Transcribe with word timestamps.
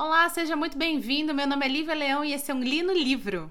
Olá, 0.00 0.28
seja 0.28 0.54
muito 0.54 0.78
bem-vindo. 0.78 1.34
Meu 1.34 1.44
nome 1.44 1.66
é 1.66 1.68
Lívia 1.68 1.92
Leão 1.92 2.24
e 2.24 2.32
esse 2.32 2.52
é 2.52 2.54
um 2.54 2.62
Lino 2.62 2.92
Livro. 2.92 3.50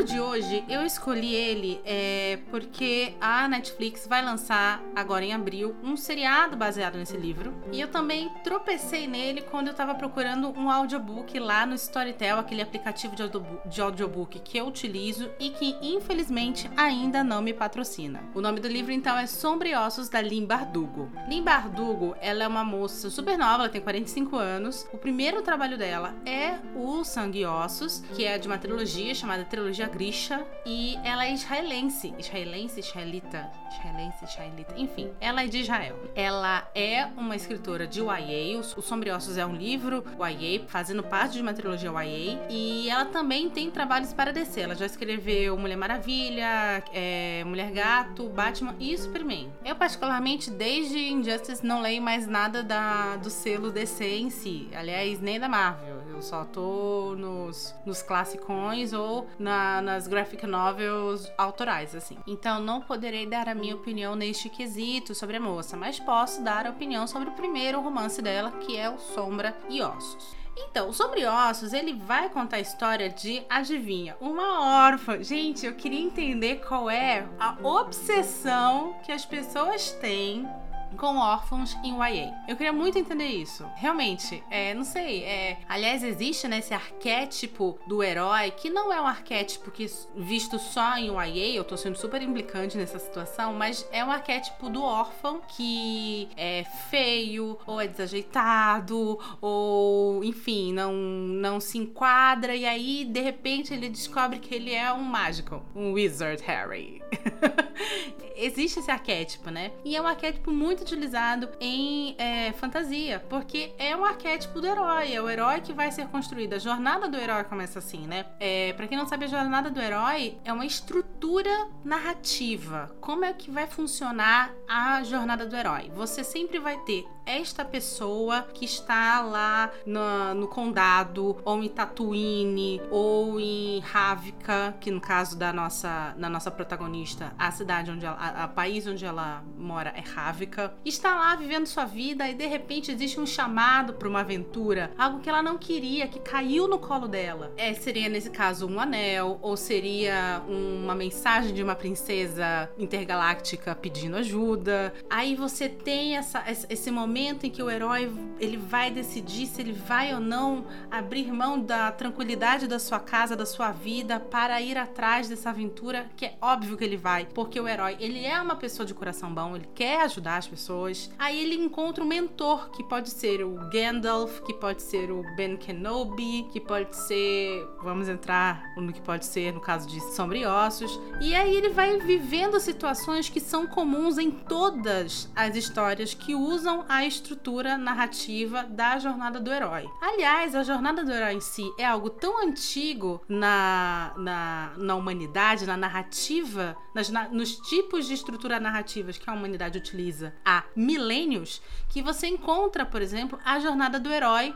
Livro 0.00 0.04
de 0.04 0.20
hoje, 0.20 0.64
eu 0.68 0.84
escolhi 0.84 1.34
ele 1.34 1.80
é, 1.84 2.38
porque 2.50 3.14
a 3.20 3.46
Netflix 3.48 4.06
vai 4.06 4.24
lançar 4.24 4.82
agora 4.94 5.24
em 5.24 5.32
abril 5.32 5.76
um 5.82 5.96
seriado 5.96 6.56
baseado 6.56 6.96
nesse 6.96 7.16
livro. 7.16 7.54
E 7.70 7.80
eu 7.80 7.88
também 7.88 8.30
tropecei 8.42 9.06
nele 9.06 9.42
quando 9.42 9.68
eu 9.68 9.74
tava 9.74 9.94
procurando 9.94 10.50
um 10.58 10.70
audiobook 10.70 11.38
lá 11.38 11.66
no 11.66 11.74
Storytel, 11.74 12.38
aquele 12.38 12.62
aplicativo 12.62 13.14
de 13.14 13.22
audiobook, 13.22 13.68
de 13.68 13.80
audiobook 13.80 14.38
que 14.38 14.56
eu 14.56 14.66
utilizo 14.66 15.30
e 15.38 15.50
que 15.50 15.76
infelizmente 15.82 16.70
ainda 16.76 17.22
não 17.22 17.42
me 17.42 17.52
patrocina. 17.52 18.22
O 18.34 18.40
nome 18.40 18.60
do 18.60 18.68
livro 18.68 18.92
então 18.92 19.18
é 19.18 19.26
Sombriossos 19.26 20.08
da 20.08 20.22
Lim 20.22 20.46
Bardugo. 20.46 21.10
Bardugo, 21.44 22.14
ela 22.20 22.44
é 22.44 22.48
uma 22.48 22.64
moça 22.64 23.10
super 23.10 23.36
nova, 23.36 23.64
ela 23.64 23.68
tem 23.68 23.80
45 23.80 24.36
anos. 24.36 24.86
O 24.92 24.98
primeiro 24.98 25.42
trabalho 25.42 25.76
dela 25.76 26.14
é 26.24 26.58
o 26.74 27.02
Sangue 27.04 27.40
e 27.40 27.46
Ossos, 27.46 28.02
que 28.14 28.24
é 28.24 28.38
de 28.38 28.46
uma 28.46 28.58
trilogia 28.58 29.14
chamada 29.14 29.44
trilogia 29.44 29.89
Grisha 29.90 30.46
e 30.64 30.96
ela 31.04 31.26
é 31.26 31.32
israelense. 31.32 32.14
Israelense, 32.18 32.80
israelita, 32.80 33.50
israelense, 33.72 34.24
israelita, 34.24 34.74
enfim, 34.76 35.10
ela 35.20 35.42
é 35.42 35.46
de 35.46 35.58
Israel. 35.58 35.98
Ela 36.14 36.68
é 36.74 37.06
uma 37.16 37.36
escritora 37.36 37.86
de 37.86 38.00
YA, 38.00 38.58
o 38.58 38.82
Sombriossos 38.82 39.36
é 39.36 39.44
um 39.44 39.54
livro 39.54 40.04
YA, 40.18 40.64
fazendo 40.68 41.02
parte 41.02 41.34
de 41.34 41.42
uma 41.42 41.52
trilogia 41.52 41.90
YA, 41.90 42.38
e 42.48 42.88
ela 42.88 43.04
também 43.04 43.50
tem 43.50 43.70
trabalhos 43.70 44.12
para 44.12 44.32
descer. 44.32 44.62
Ela 44.62 44.74
já 44.74 44.86
escreveu 44.86 45.56
Mulher 45.56 45.76
Maravilha, 45.76 46.82
é, 46.92 47.42
Mulher 47.44 47.70
Gato, 47.70 48.28
Batman 48.28 48.74
e 48.78 48.96
Superman. 48.96 49.50
Eu, 49.64 49.76
particularmente, 49.76 50.50
desde 50.50 50.98
Injustice, 50.98 51.64
não 51.64 51.80
leio 51.80 52.02
mais 52.02 52.26
nada 52.26 52.62
da, 52.62 53.16
do 53.16 53.30
selo 53.30 53.70
DC 53.70 54.04
em 54.04 54.30
si. 54.30 54.68
Aliás, 54.74 55.20
nem 55.20 55.38
da 55.38 55.48
Marvel. 55.48 55.99
Eu 56.20 56.24
só 56.24 56.44
tô 56.44 57.14
nos, 57.16 57.74
nos 57.86 58.02
classicões 58.02 58.92
ou 58.92 59.26
na 59.38 59.80
nas 59.80 60.06
graphic 60.06 60.46
novels 60.46 61.32
autorais, 61.38 61.94
assim. 61.94 62.18
Então 62.26 62.60
não 62.60 62.82
poderei 62.82 63.24
dar 63.24 63.48
a 63.48 63.54
minha 63.54 63.74
opinião 63.74 64.14
neste 64.14 64.50
quesito 64.50 65.14
sobre 65.14 65.38
a 65.38 65.40
moça, 65.40 65.78
mas 65.78 65.98
posso 65.98 66.42
dar 66.42 66.66
a 66.66 66.70
opinião 66.70 67.06
sobre 67.06 67.30
o 67.30 67.32
primeiro 67.32 67.80
romance 67.80 68.20
dela, 68.20 68.50
que 68.50 68.76
é 68.76 68.90
o 68.90 68.98
Sombra 68.98 69.56
e 69.70 69.80
Ossos. 69.80 70.36
Então, 70.68 70.92
Sobre 70.92 71.24
Ossos, 71.24 71.72
ele 71.72 71.94
vai 71.94 72.28
contar 72.28 72.58
a 72.58 72.60
história 72.60 73.08
de, 73.08 73.42
adivinha, 73.48 74.14
uma 74.20 74.88
órfã. 74.88 75.22
Gente, 75.22 75.64
eu 75.64 75.74
queria 75.74 76.00
entender 76.00 76.56
qual 76.56 76.90
é 76.90 77.26
a 77.38 77.56
obsessão 77.62 78.94
que 79.02 79.10
as 79.10 79.24
pessoas 79.24 79.92
têm 79.92 80.46
com 80.96 81.16
órfãos 81.16 81.76
em 81.82 81.94
YA. 81.94 82.32
Eu 82.48 82.56
queria 82.56 82.72
muito 82.72 82.98
entender 82.98 83.26
isso. 83.26 83.66
Realmente, 83.76 84.42
é, 84.50 84.74
não 84.74 84.84
sei, 84.84 85.24
é, 85.24 85.58
aliás, 85.68 86.02
existe 86.02 86.48
né, 86.48 86.58
esse 86.58 86.74
arquétipo 86.74 87.78
do 87.86 88.02
herói, 88.02 88.50
que 88.50 88.70
não 88.70 88.92
é 88.92 89.00
um 89.00 89.06
arquétipo 89.06 89.70
que 89.70 89.86
visto 90.16 90.58
só 90.58 90.96
em 90.96 91.08
YA, 91.08 91.56
eu 91.56 91.64
tô 91.64 91.76
sendo 91.76 91.96
super 91.96 92.22
implicante 92.22 92.76
nessa 92.76 92.98
situação, 92.98 93.54
mas 93.54 93.86
é 93.92 94.04
um 94.04 94.10
arquétipo 94.10 94.68
do 94.68 94.82
órfão 94.82 95.40
que 95.48 96.28
é 96.36 96.64
feio, 96.90 97.58
ou 97.66 97.80
é 97.80 97.86
desajeitado, 97.86 99.18
ou 99.40 100.22
enfim, 100.24 100.72
não, 100.72 100.92
não 100.92 101.60
se 101.60 101.78
enquadra, 101.78 102.54
e 102.54 102.64
aí 102.64 103.04
de 103.04 103.20
repente 103.20 103.72
ele 103.72 103.88
descobre 103.88 104.38
que 104.38 104.54
ele 104.54 104.72
é 104.72 104.92
um 104.92 105.02
mágico, 105.02 105.62
um 105.74 105.92
wizard 105.92 106.42
Harry. 106.42 107.02
existe 108.40 108.80
esse 108.80 108.90
arquétipo, 108.90 109.50
né? 109.50 109.72
E 109.84 109.96
é 109.96 110.02
um 110.02 110.06
arquétipo 110.06 110.50
muito 110.50 110.82
utilizado 110.82 111.48
em 111.60 112.14
é, 112.18 112.52
fantasia, 112.52 113.24
porque 113.28 113.72
é 113.78 113.94
um 113.96 114.04
arquétipo 114.04 114.60
do 114.60 114.66
herói, 114.66 115.12
é 115.12 115.20
o 115.20 115.28
herói 115.28 115.60
que 115.60 115.72
vai 115.72 115.90
ser 115.90 116.06
construído. 116.08 116.54
A 116.54 116.58
jornada 116.58 117.08
do 117.08 117.16
herói 117.16 117.44
começa 117.44 117.78
assim, 117.78 118.06
né? 118.06 118.26
É, 118.38 118.72
para 118.72 118.86
quem 118.86 118.96
não 118.96 119.06
sabe, 119.06 119.24
a 119.24 119.28
jornada 119.28 119.70
do 119.70 119.80
herói 119.80 120.38
é 120.44 120.52
uma 120.52 120.66
estrutura 120.66 121.68
narrativa. 121.84 122.90
Como 123.00 123.24
é 123.24 123.32
que 123.32 123.50
vai 123.50 123.66
funcionar 123.66 124.52
a 124.68 125.02
jornada 125.02 125.46
do 125.46 125.56
herói? 125.56 125.90
Você 125.94 126.24
sempre 126.24 126.58
vai 126.58 126.78
ter 126.78 127.06
esta 127.30 127.64
pessoa 127.64 128.42
que 128.52 128.64
está 128.64 129.20
lá 129.20 129.70
no, 129.86 130.34
no 130.34 130.48
condado, 130.48 131.36
ou 131.44 131.62
em 131.62 131.68
Tatooine, 131.68 132.82
ou 132.90 133.38
em 133.38 133.78
Ravka, 133.80 134.74
que 134.80 134.90
no 134.90 135.00
caso 135.00 135.38
da 135.38 135.52
nossa, 135.52 136.14
da 136.18 136.28
nossa 136.28 136.50
protagonista, 136.50 137.32
a 137.38 137.50
cidade 137.52 137.90
onde 137.90 138.04
ela, 138.04 138.16
a, 138.16 138.44
a 138.44 138.48
país 138.48 138.86
onde 138.86 139.04
ela 139.04 139.44
mora 139.56 139.92
é 139.96 140.00
Ravka, 140.00 140.74
está 140.84 141.14
lá 141.14 141.36
vivendo 141.36 141.66
sua 141.66 141.84
vida 141.84 142.28
e 142.28 142.34
de 142.34 142.46
repente 142.46 142.90
existe 142.90 143.20
um 143.20 143.26
chamado 143.26 143.94
para 143.94 144.08
uma 144.08 144.20
aventura, 144.20 144.90
algo 144.98 145.20
que 145.20 145.28
ela 145.28 145.42
não 145.42 145.56
queria, 145.56 146.08
que 146.08 146.18
caiu 146.18 146.66
no 146.66 146.78
colo 146.78 147.06
dela. 147.06 147.52
É, 147.56 147.72
seria 147.74 148.08
nesse 148.08 148.30
caso 148.30 148.66
um 148.66 148.80
anel, 148.80 149.38
ou 149.40 149.56
seria 149.56 150.42
uma 150.48 150.94
mensagem 150.94 151.54
de 151.54 151.62
uma 151.62 151.74
princesa 151.74 152.70
intergaláctica 152.78 153.74
pedindo 153.74 154.16
ajuda. 154.16 154.92
Aí 155.08 155.36
você 155.36 155.68
tem 155.68 156.16
essa, 156.16 156.44
esse 156.68 156.90
momento 156.90 157.19
momento 157.20 157.44
em 157.44 157.50
que 157.50 157.62
o 157.62 157.70
herói 157.70 158.10
ele 158.38 158.56
vai 158.56 158.90
decidir 158.90 159.46
se 159.46 159.60
ele 159.60 159.74
vai 159.74 160.14
ou 160.14 160.20
não 160.20 160.64
abrir 160.90 161.30
mão 161.30 161.60
da 161.60 161.92
tranquilidade 161.92 162.66
da 162.66 162.78
sua 162.78 162.98
casa, 162.98 163.36
da 163.36 163.44
sua 163.44 163.70
vida 163.70 164.18
para 164.18 164.60
ir 164.62 164.78
atrás 164.78 165.28
dessa 165.28 165.50
aventura, 165.50 166.10
que 166.16 166.24
é 166.24 166.38
óbvio 166.40 166.78
que 166.78 166.84
ele 166.84 166.96
vai, 166.96 167.26
porque 167.26 167.60
o 167.60 167.68
herói, 167.68 167.96
ele 168.00 168.24
é 168.24 168.40
uma 168.40 168.56
pessoa 168.56 168.86
de 168.86 168.94
coração 168.94 169.34
bom, 169.34 169.54
ele 169.54 169.68
quer 169.74 170.00
ajudar 170.02 170.38
as 170.38 170.48
pessoas. 170.48 171.10
Aí 171.18 171.38
ele 171.38 171.56
encontra 171.56 172.02
um 172.02 172.06
mentor, 172.06 172.70
que 172.70 172.82
pode 172.82 173.10
ser 173.10 173.44
o 173.44 173.54
Gandalf, 173.70 174.40
que 174.40 174.54
pode 174.54 174.82
ser 174.82 175.10
o 175.10 175.22
Ben 175.36 175.58
Kenobi, 175.58 176.48
que 176.50 176.60
pode 176.60 176.96
ser, 176.96 177.68
vamos 177.82 178.08
entrar 178.08 178.72
no 178.76 178.92
que 178.92 179.02
pode 179.02 179.26
ser 179.26 179.52
no 179.52 179.60
caso 179.60 179.86
de 179.86 180.00
Sombriossos. 180.14 180.98
E 181.20 181.34
aí 181.34 181.54
ele 181.54 181.68
vai 181.68 181.98
vivendo 181.98 182.58
situações 182.58 183.28
que 183.28 183.40
são 183.40 183.66
comuns 183.66 184.16
em 184.16 184.30
todas 184.30 185.28
as 185.36 185.54
histórias 185.54 186.14
que 186.14 186.34
usam 186.34 186.86
a 186.88 187.04
estrutura 187.10 187.76
narrativa 187.76 188.62
da 188.62 188.98
jornada 188.98 189.38
do 189.38 189.52
herói. 189.52 189.84
Aliás, 190.00 190.54
a 190.54 190.62
jornada 190.62 191.04
do 191.04 191.12
herói 191.12 191.34
em 191.34 191.40
si 191.40 191.70
é 191.76 191.84
algo 191.84 192.08
tão 192.08 192.42
antigo 192.42 193.20
na, 193.28 194.14
na, 194.16 194.72
na 194.76 194.94
humanidade, 194.94 195.66
na 195.66 195.76
narrativa, 195.76 196.76
nas, 196.94 197.10
na, 197.10 197.28
nos 197.28 197.56
tipos 197.56 198.06
de 198.06 198.14
estrutura 198.14 198.58
narrativas 198.60 199.18
que 199.18 199.28
a 199.28 199.32
humanidade 199.32 199.76
utiliza 199.76 200.32
há 200.44 200.64
milênios, 200.74 201.60
que 201.88 202.00
você 202.00 202.28
encontra, 202.28 202.86
por 202.86 203.02
exemplo, 203.02 203.38
a 203.44 203.58
jornada 203.58 203.98
do 203.98 204.10
herói 204.10 204.54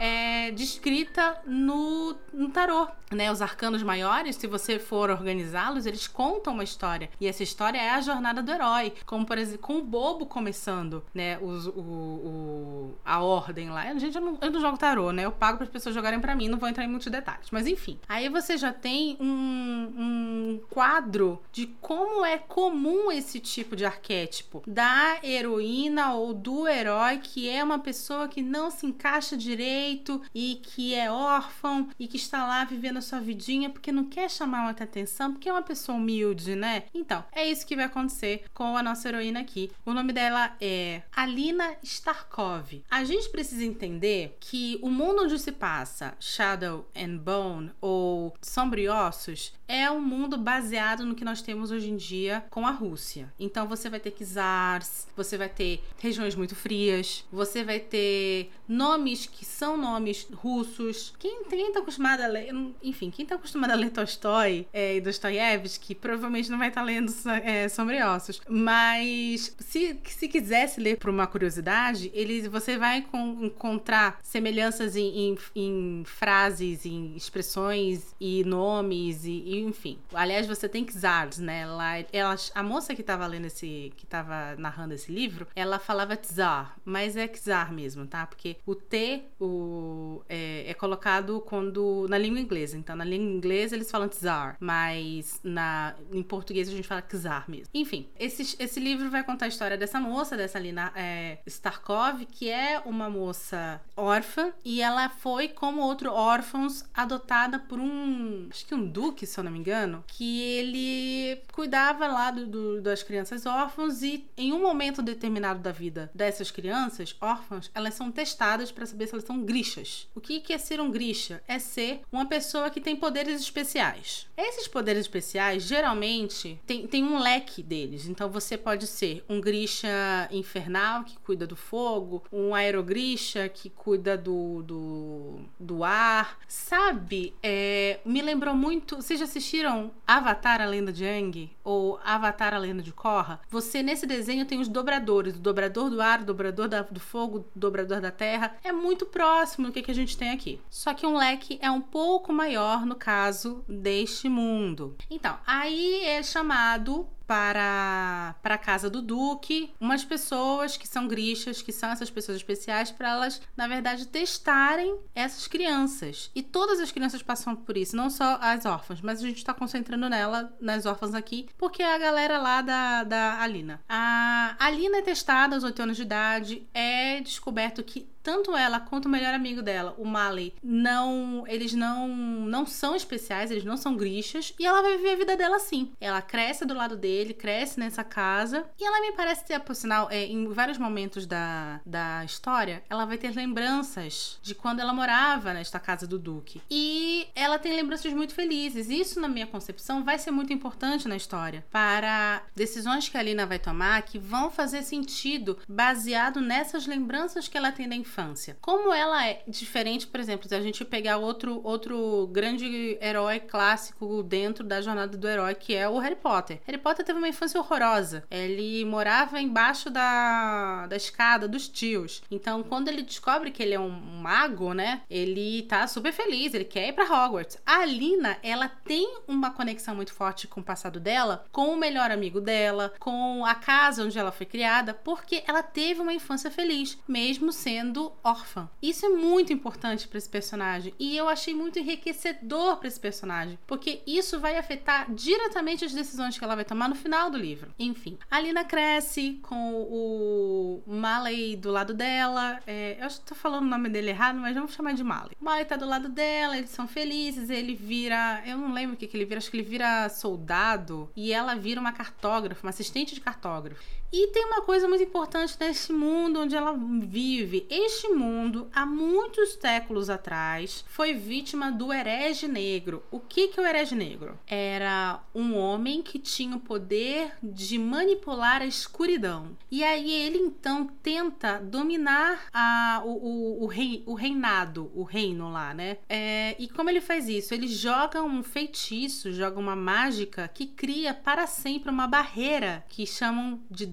é, 0.00 0.50
descrita 0.52 1.36
no, 1.46 2.16
no 2.32 2.48
tarô. 2.48 2.88
Né? 3.10 3.30
Os 3.30 3.42
arcanos 3.42 3.82
maiores, 3.82 4.36
se 4.36 4.46
você 4.46 4.78
for 4.78 5.10
organizá-los, 5.10 5.84
eles 5.84 6.06
contam 6.06 6.54
uma 6.54 6.64
história. 6.64 7.10
E 7.20 7.26
essa 7.26 7.42
história 7.42 7.76
é 7.76 7.90
a 7.90 8.00
jornada 8.00 8.42
do 8.42 8.50
herói. 8.50 8.94
Como, 9.04 9.26
por 9.26 9.36
exemplo, 9.36 9.60
com 9.60 9.78
o 9.78 9.82
bobo 9.82 10.24
começando, 10.26 11.04
né? 11.12 11.36
Os, 11.38 11.66
o, 11.66 11.70
o, 11.72 12.94
a 13.04 13.20
ordem 13.20 13.68
lá. 13.68 13.92
Gente, 13.98 14.14
eu 14.14 14.22
não, 14.22 14.38
eu 14.40 14.50
não 14.50 14.60
jogo 14.60 14.78
tarô, 14.78 15.10
né? 15.10 15.24
Eu 15.24 15.32
pago 15.32 15.58
para 15.58 15.64
as 15.64 15.70
pessoas 15.70 15.94
jogarem 15.94 16.20
para 16.20 16.36
mim, 16.36 16.48
não 16.48 16.56
vou 16.56 16.68
entrar 16.68 16.84
em 16.84 16.88
muitos 16.88 17.10
detalhes. 17.10 17.48
Mas 17.50 17.66
enfim. 17.66 17.98
Aí 18.08 18.28
você 18.28 18.56
já 18.56 18.72
tem 18.72 19.16
um, 19.20 19.92
um 19.98 20.60
quadro 20.70 21.42
de 21.50 21.66
como 21.80 22.24
é 22.24 22.38
comum 22.38 23.10
esse 23.10 23.40
tipo 23.40 23.74
de 23.74 23.84
arquétipo 23.84 24.62
da 24.64 25.18
heroína 25.24 26.14
ou 26.14 26.32
do 26.32 26.68
herói 26.68 27.18
que 27.18 27.50
é 27.50 27.62
uma 27.62 27.80
pessoa 27.80 28.28
que 28.28 28.40
não 28.40 28.70
se 28.70 28.86
encaixa 28.86 29.36
direito 29.36 29.89
e 30.34 30.60
que 30.62 30.94
é 30.94 31.10
órfão 31.10 31.88
e 31.98 32.06
que 32.06 32.16
está 32.16 32.46
lá 32.46 32.64
vivendo 32.64 32.98
a 32.98 33.02
sua 33.02 33.20
vidinha 33.20 33.70
porque 33.70 33.92
não 33.92 34.04
quer 34.04 34.30
chamar 34.30 34.64
muita 34.64 34.84
atenção, 34.84 35.32
porque 35.32 35.48
é 35.48 35.52
uma 35.52 35.62
pessoa 35.62 35.96
humilde, 35.96 36.54
né? 36.54 36.84
Então, 36.94 37.24
é 37.32 37.48
isso 37.48 37.66
que 37.66 37.76
vai 37.76 37.86
acontecer 37.86 38.44
com 38.52 38.76
a 38.76 38.82
nossa 38.82 39.08
heroína 39.08 39.40
aqui. 39.40 39.70
O 39.84 39.92
nome 39.92 40.12
dela 40.12 40.54
é 40.60 41.02
Alina 41.14 41.76
Starkov. 41.82 42.82
A 42.90 43.04
gente 43.04 43.28
precisa 43.30 43.64
entender 43.64 44.36
que 44.40 44.78
o 44.82 44.90
mundo 44.90 45.22
onde 45.22 45.38
se 45.38 45.52
passa 45.52 46.14
Shadow 46.20 46.88
and 46.94 47.16
Bone 47.18 47.72
ou 47.80 48.34
Sombriossos 48.40 49.52
é 49.70 49.88
um 49.88 50.00
mundo 50.00 50.36
baseado 50.36 51.06
no 51.06 51.14
que 51.14 51.24
nós 51.24 51.40
temos 51.40 51.70
hoje 51.70 51.88
em 51.88 51.96
dia 51.96 52.44
com 52.50 52.66
a 52.66 52.72
Rússia. 52.72 53.32
Então 53.38 53.68
você 53.68 53.88
vai 53.88 54.00
ter 54.00 54.10
czars, 54.10 55.06
você 55.16 55.38
vai 55.38 55.48
ter 55.48 55.80
regiões 55.98 56.34
muito 56.34 56.56
frias, 56.56 57.24
você 57.30 57.62
vai 57.62 57.78
ter 57.78 58.50
nomes 58.66 59.26
que 59.26 59.44
são 59.44 59.76
nomes 59.76 60.26
russos. 60.34 61.14
Quem, 61.20 61.44
quem 61.44 61.72
tá 61.72 61.78
acostumado 61.78 62.20
a 62.20 62.26
ler, 62.26 62.52
enfim, 62.82 63.10
quem 63.10 63.24
tá 63.24 63.36
acostumado 63.36 63.70
a 63.70 63.76
ler 63.76 63.90
Tolstói 63.90 64.66
é, 64.72 64.96
e 64.96 65.00
Dostoiévski, 65.00 65.94
provavelmente 65.94 66.50
não 66.50 66.58
vai 66.58 66.68
estar 66.68 66.80
tá 66.80 66.86
lendo 66.86 67.12
é, 67.44 67.66
Ossos. 68.12 68.40
Mas 68.48 69.54
se, 69.60 70.00
se 70.04 70.26
quisesse 70.26 70.80
ler 70.80 70.96
por 70.96 71.10
uma 71.10 71.28
curiosidade, 71.28 72.10
ele, 72.12 72.48
você 72.48 72.76
vai 72.76 73.02
com, 73.02 73.44
encontrar 73.44 74.18
semelhanças 74.20 74.96
em, 74.96 75.30
em, 75.30 75.38
em, 75.54 76.02
frases, 76.04 76.84
em 76.84 77.14
expressões 77.14 78.16
e 78.20 78.42
nomes 78.42 79.24
e, 79.24 79.30
e 79.30 79.59
enfim. 79.62 79.98
Aliás, 80.12 80.46
você 80.46 80.68
tem 80.68 80.84
czars, 80.84 81.38
né? 81.38 81.60
Ela, 81.60 81.98
ela, 82.12 82.36
a 82.54 82.62
moça 82.62 82.94
que 82.94 83.02
tava 83.02 83.26
lendo 83.26 83.46
esse, 83.46 83.92
que 83.96 84.06
tava 84.06 84.56
narrando 84.56 84.94
esse 84.94 85.10
livro, 85.12 85.46
ela 85.54 85.78
falava 85.78 86.16
czar, 86.16 86.76
mas 86.84 87.16
é 87.16 87.28
czar 87.28 87.72
mesmo, 87.72 88.06
tá? 88.06 88.26
Porque 88.26 88.56
o 88.66 88.74
T 88.74 89.24
o, 89.40 90.22
é, 90.28 90.70
é 90.70 90.74
colocado 90.74 91.40
quando 91.40 92.06
na 92.08 92.18
língua 92.18 92.40
inglesa. 92.40 92.76
Então, 92.76 92.96
na 92.96 93.04
língua 93.04 93.32
inglesa 93.32 93.74
eles 93.74 93.90
falam 93.90 94.08
czar, 94.08 94.56
mas 94.60 95.40
na, 95.42 95.94
em 96.12 96.22
português 96.22 96.68
a 96.68 96.72
gente 96.72 96.86
fala 96.86 97.02
czar 97.02 97.44
mesmo. 97.48 97.66
Enfim, 97.74 98.08
esse, 98.18 98.56
esse 98.58 98.80
livro 98.80 99.10
vai 99.10 99.22
contar 99.24 99.46
a 99.46 99.48
história 99.48 99.76
dessa 99.76 100.00
moça, 100.00 100.36
dessa 100.36 100.58
Lina 100.58 100.92
é, 100.94 101.38
Starkov, 101.46 102.26
que 102.26 102.48
é 102.48 102.80
uma 102.84 103.08
moça 103.08 103.80
órfã 103.96 104.52
e 104.64 104.82
ela 104.82 105.08
foi, 105.08 105.48
como 105.48 105.80
outros 105.80 106.12
órfãos, 106.12 106.84
adotada 106.94 107.58
por 107.58 107.78
um, 107.78 108.48
acho 108.50 108.66
que 108.66 108.74
um 108.74 108.86
duque, 108.86 109.26
se 109.26 109.38
eu 109.38 109.44
não 109.44 109.49
me 109.50 109.58
engano, 109.58 110.04
que 110.06 110.40
ele 110.42 111.42
cuidava 111.52 112.06
lá 112.06 112.30
do, 112.30 112.46
do, 112.46 112.80
das 112.80 113.02
crianças 113.02 113.46
órfãs 113.46 114.02
e 114.02 114.28
em 114.36 114.52
um 114.52 114.60
momento 114.60 115.02
determinado 115.02 115.60
da 115.60 115.72
vida 115.72 116.10
dessas 116.14 116.50
crianças 116.50 117.16
órfãs, 117.20 117.70
elas 117.74 117.94
são 117.94 118.10
testadas 118.10 118.70
para 118.70 118.86
saber 118.86 119.06
se 119.06 119.14
elas 119.14 119.24
são 119.24 119.42
grixas. 119.42 120.08
O 120.14 120.20
que 120.20 120.52
é 120.52 120.58
ser 120.58 120.80
um 120.80 120.90
grisha? 120.90 121.42
É 121.46 121.58
ser 121.58 122.00
uma 122.10 122.26
pessoa 122.26 122.70
que 122.70 122.80
tem 122.80 122.96
poderes 122.96 123.40
especiais. 123.40 124.26
Esses 124.36 124.66
poderes 124.68 125.02
especiais, 125.02 125.62
geralmente, 125.62 126.60
tem, 126.66 126.86
tem 126.86 127.04
um 127.04 127.18
leque 127.18 127.62
deles. 127.62 128.06
Então, 128.06 128.30
você 128.30 128.56
pode 128.56 128.86
ser 128.86 129.24
um 129.28 129.40
grisha 129.40 130.28
infernal, 130.30 131.04
que 131.04 131.18
cuida 131.18 131.46
do 131.46 131.56
fogo, 131.56 132.24
um 132.32 132.54
aerogrisha, 132.54 133.48
que 133.48 133.70
cuida 133.70 134.16
do, 134.16 134.62
do, 134.62 135.40
do 135.58 135.84
ar. 135.84 136.38
Sabe? 136.48 137.34
É, 137.42 138.00
me 138.04 138.22
lembrou 138.22 138.54
muito. 138.54 138.96
Vocês 138.96 139.18
já 139.18 139.26
assistiram 139.40 139.90
Avatar, 140.06 140.60
a 140.60 140.66
Lenda 140.66 140.92
de 140.92 141.04
Aang? 141.04 141.50
Ou 141.64 141.98
Avatar, 142.04 142.52
a 142.52 142.58
Lenda 142.58 142.82
de 142.82 142.92
Korra? 142.92 143.40
Você, 143.48 143.82
nesse 143.82 144.06
desenho, 144.06 144.44
tem 144.44 144.60
os 144.60 144.68
dobradores: 144.68 145.34
o 145.34 145.38
dobrador 145.38 145.88
do 145.88 146.00
ar, 146.00 146.20
o 146.20 146.24
dobrador 146.26 146.68
da, 146.68 146.82
do 146.82 147.00
fogo, 147.00 147.38
o 147.38 147.58
dobrador 147.58 148.00
da 148.00 148.10
terra. 148.10 148.54
É 148.62 148.70
muito 148.70 149.06
próximo 149.06 149.66
do 149.66 149.72
que, 149.72 149.82
que 149.82 149.90
a 149.90 149.94
gente 149.94 150.16
tem 150.16 150.30
aqui. 150.30 150.60
Só 150.68 150.92
que 150.92 151.06
um 151.06 151.16
leque 151.16 151.58
é 151.62 151.70
um 151.70 151.80
pouco 151.80 152.32
maior 152.32 152.84
no 152.84 152.94
caso 152.94 153.64
deste 153.66 154.28
mundo. 154.28 154.94
Então, 155.10 155.38
aí 155.46 156.04
é 156.04 156.22
chamado 156.22 157.08
para, 157.30 158.34
para 158.42 158.56
a 158.56 158.58
casa 158.58 158.90
do 158.90 159.00
Duque 159.00 159.72
umas 159.78 160.04
pessoas 160.04 160.76
que 160.76 160.88
são 160.88 161.06
grixas, 161.06 161.62
que 161.62 161.70
são 161.70 161.88
essas 161.90 162.10
pessoas 162.10 162.38
especiais, 162.38 162.90
para 162.90 163.10
elas, 163.10 163.40
na 163.56 163.68
verdade, 163.68 164.08
testarem 164.08 164.98
essas 165.14 165.46
crianças. 165.46 166.28
E 166.34 166.42
todas 166.42 166.80
as 166.80 166.90
crianças 166.90 167.22
passam 167.22 167.54
por 167.54 167.76
isso, 167.76 167.94
não 167.94 168.10
só 168.10 168.36
as 168.40 168.66
órfãs, 168.66 169.00
mas 169.00 169.20
a 169.20 169.26
gente 169.28 169.36
está 169.36 169.54
concentrando 169.54 170.08
nela, 170.08 170.52
nas 170.60 170.86
órfãs 170.86 171.14
aqui, 171.14 171.48
porque 171.56 171.84
é 171.84 171.94
a 171.94 171.98
galera 171.98 172.36
lá 172.36 172.62
da, 172.62 173.04
da 173.04 173.40
Alina. 173.40 173.80
A 173.88 174.56
Alina 174.58 174.98
é 174.98 175.02
testada 175.02 175.54
aos 175.54 175.62
8 175.62 175.82
anos 175.82 175.96
de 175.96 176.02
idade, 176.02 176.66
é 176.74 177.20
descoberto 177.20 177.84
que 177.84 178.08
tanto 178.22 178.56
ela 178.56 178.80
quanto 178.80 179.06
o 179.06 179.08
melhor 179.08 179.34
amigo 179.34 179.62
dela, 179.62 179.94
o 179.98 180.04
Mali, 180.04 180.54
não, 180.62 181.44
eles 181.46 181.72
não 181.72 182.08
não 182.08 182.66
são 182.66 182.94
especiais, 182.94 183.50
eles 183.50 183.64
não 183.64 183.76
são 183.76 183.96
grixas 183.96 184.54
e 184.58 184.66
ela 184.66 184.82
vai 184.82 184.96
viver 184.96 185.12
a 185.12 185.16
vida 185.16 185.36
dela 185.36 185.56
assim. 185.56 185.92
Ela 186.00 186.22
cresce 186.22 186.64
do 186.64 186.74
lado 186.74 186.96
dele, 186.96 187.19
cresce 187.34 187.78
nessa 187.78 188.02
casa 188.02 188.64
e 188.78 188.84
ela 188.84 189.00
me 189.00 189.12
parece 189.12 189.44
ter, 189.44 189.60
por 189.60 189.74
sinal, 189.74 190.08
é, 190.10 190.26
em 190.26 190.48
vários 190.48 190.78
momentos 190.78 191.26
da, 191.26 191.80
da 191.84 192.24
história, 192.24 192.82
ela 192.88 193.04
vai 193.04 193.18
ter 193.18 193.34
lembranças 193.34 194.38
de 194.42 194.54
quando 194.54 194.80
ela 194.80 194.92
morava 194.92 195.52
nesta 195.52 195.78
casa 195.78 196.06
do 196.06 196.18
Duque. 196.18 196.62
E 196.70 197.28
ela 197.34 197.58
tem 197.58 197.74
lembranças 197.74 198.12
muito 198.12 198.34
felizes. 198.34 198.88
Isso, 198.88 199.20
na 199.20 199.28
minha 199.28 199.46
concepção, 199.46 200.04
vai 200.04 200.18
ser 200.18 200.30
muito 200.30 200.52
importante 200.52 201.08
na 201.08 201.16
história 201.16 201.64
para 201.70 202.42
decisões 202.54 203.08
que 203.08 203.16
a 203.16 203.22
Lina 203.22 203.46
vai 203.46 203.58
tomar 203.58 204.02
que 204.02 204.18
vão 204.18 204.50
fazer 204.50 204.82
sentido 204.82 205.58
baseado 205.68 206.40
nessas 206.40 206.86
lembranças 206.86 207.48
que 207.48 207.56
ela 207.56 207.72
tem 207.72 207.88
da 207.88 207.94
infância. 207.94 208.56
Como 208.60 208.92
ela 208.92 209.26
é 209.26 209.42
diferente, 209.46 210.06
por 210.06 210.20
exemplo, 210.20 210.48
se 210.48 210.54
a 210.54 210.60
gente 210.60 210.84
pegar 210.84 211.18
outro, 211.18 211.60
outro 211.64 212.28
grande 212.32 212.98
herói 213.00 213.40
clássico 213.40 214.22
dentro 214.22 214.64
da 214.64 214.80
jornada 214.80 215.16
do 215.16 215.28
herói, 215.28 215.54
que 215.54 215.74
é 215.74 215.88
o 215.88 215.98
Harry 215.98 216.16
Potter. 216.16 216.60
Harry 216.66 216.78
Potter 216.78 217.04
teve 217.10 217.18
uma 217.18 217.28
infância 217.28 217.60
horrorosa. 217.60 218.24
Ele 218.30 218.84
morava 218.84 219.40
embaixo 219.40 219.90
da, 219.90 220.86
da 220.86 220.96
escada 220.96 221.48
dos 221.48 221.68
tios. 221.68 222.22
Então, 222.30 222.62
quando 222.62 222.88
ele 222.88 223.02
descobre 223.02 223.50
que 223.50 223.62
ele 223.62 223.74
é 223.74 223.80
um 223.80 223.90
mago, 223.90 224.72
né? 224.72 225.02
Ele 225.10 225.62
tá 225.62 225.86
super 225.88 226.12
feliz, 226.12 226.54
ele 226.54 226.64
quer 226.64 226.88
ir 226.88 226.92
pra 226.92 227.04
Hogwarts. 227.04 227.58
A 227.66 227.80
Alina, 227.80 228.38
ela 228.42 228.68
tem 228.68 229.16
uma 229.26 229.50
conexão 229.50 229.94
muito 229.96 230.12
forte 230.12 230.46
com 230.46 230.60
o 230.60 230.64
passado 230.64 231.00
dela, 231.00 231.44
com 231.50 231.72
o 231.72 231.76
melhor 231.76 232.12
amigo 232.12 232.40
dela, 232.40 232.92
com 233.00 233.44
a 233.44 233.54
casa 233.56 234.04
onde 234.04 234.18
ela 234.18 234.30
foi 234.30 234.46
criada, 234.46 234.94
porque 234.94 235.42
ela 235.46 235.62
teve 235.62 236.00
uma 236.00 236.14
infância 236.14 236.50
feliz, 236.50 236.96
mesmo 237.08 237.52
sendo 237.52 238.12
órfã. 238.22 238.68
Isso 238.80 239.04
é 239.04 239.08
muito 239.08 239.52
importante 239.52 240.06
para 240.06 240.18
esse 240.18 240.28
personagem 240.28 240.94
e 240.98 241.16
eu 241.16 241.28
achei 241.28 241.54
muito 241.54 241.78
enriquecedor 241.78 242.76
para 242.76 242.86
esse 242.86 243.00
personagem, 243.00 243.58
porque 243.66 244.00
isso 244.06 244.38
vai 244.38 244.56
afetar 244.56 245.12
diretamente 245.12 245.84
as 245.84 245.92
decisões 245.92 246.38
que 246.38 246.44
ela 246.44 246.54
vai 246.54 246.64
tomar 246.64 246.88
no 246.90 246.96
final 246.96 247.30
do 247.30 247.38
livro. 247.38 247.72
Enfim, 247.78 248.18
a 248.30 248.40
Lina 248.40 248.64
cresce 248.64 249.38
com 249.42 249.82
o 249.82 250.82
Maley 250.86 251.56
do 251.56 251.70
lado 251.70 251.94
dela. 251.94 252.60
É, 252.66 252.98
eu 253.00 253.08
tô 253.24 253.34
falando 253.34 253.62
o 253.62 253.68
nome 253.68 253.88
dele 253.88 254.10
errado, 254.10 254.38
mas 254.38 254.54
vamos 254.54 254.74
chamar 254.74 254.94
de 254.94 255.04
Maley. 255.04 255.36
O 255.40 255.44
Maley 255.44 255.64
tá 255.64 255.76
do 255.76 255.86
lado 255.86 256.08
dela, 256.08 256.58
eles 256.58 256.70
são 256.70 256.88
felizes, 256.88 257.48
ele 257.48 257.74
vira. 257.74 258.42
Eu 258.44 258.58
não 258.58 258.72
lembro 258.72 258.94
o 258.94 258.98
que, 258.98 259.06
que 259.06 259.16
ele 259.16 259.24
vira, 259.24 259.38
acho 259.38 259.50
que 259.50 259.56
ele 259.56 259.68
vira 259.68 260.08
soldado 260.08 261.08
e 261.16 261.32
ela 261.32 261.54
vira 261.54 261.80
uma 261.80 261.92
cartógrafa, 261.92 262.66
uma 262.66 262.70
assistente 262.70 263.14
de 263.14 263.20
cartógrafo. 263.20 263.99
E 264.12 264.26
tem 264.28 264.44
uma 264.44 264.62
coisa 264.62 264.88
muito 264.88 265.04
importante 265.04 265.56
nesse 265.60 265.92
mundo 265.92 266.40
onde 266.40 266.56
ela 266.56 266.76
vive. 267.02 267.66
Este 267.70 268.08
mundo, 268.08 268.68
há 268.74 268.84
muitos 268.84 269.52
séculos 269.52 270.10
atrás, 270.10 270.84
foi 270.88 271.14
vítima 271.14 271.70
do 271.70 271.92
herege 271.92 272.48
negro. 272.48 273.04
O 273.10 273.20
que, 273.20 273.48
que 273.48 273.60
é 273.60 273.62
o 273.62 273.66
herege 273.66 273.94
negro? 273.94 274.38
Era 274.46 275.20
um 275.32 275.56
homem 275.56 276.02
que 276.02 276.18
tinha 276.18 276.56
o 276.56 276.60
poder 276.60 277.32
de 277.40 277.78
manipular 277.78 278.62
a 278.62 278.66
escuridão. 278.66 279.56
E 279.70 279.84
aí 279.84 280.12
ele 280.12 280.38
então 280.38 280.88
tenta 281.02 281.58
dominar 281.58 282.46
a, 282.52 283.02
o, 283.04 283.10
o, 283.10 283.64
o, 283.64 283.66
rei, 283.66 284.02
o 284.06 284.14
reinado, 284.14 284.90
o 284.92 285.04
reino 285.04 285.52
lá, 285.52 285.72
né? 285.72 285.98
É, 286.08 286.56
e 286.58 286.68
como 286.68 286.90
ele 286.90 287.00
faz 287.00 287.28
isso? 287.28 287.54
Ele 287.54 287.68
joga 287.68 288.22
um 288.22 288.42
feitiço, 288.42 289.32
joga 289.32 289.58
uma 289.60 289.76
mágica 289.76 290.48
que 290.52 290.66
cria 290.66 291.14
para 291.14 291.46
sempre 291.46 291.90
uma 291.90 292.08
barreira 292.08 292.84
que 292.88 293.06
chamam 293.06 293.60
de 293.70 293.86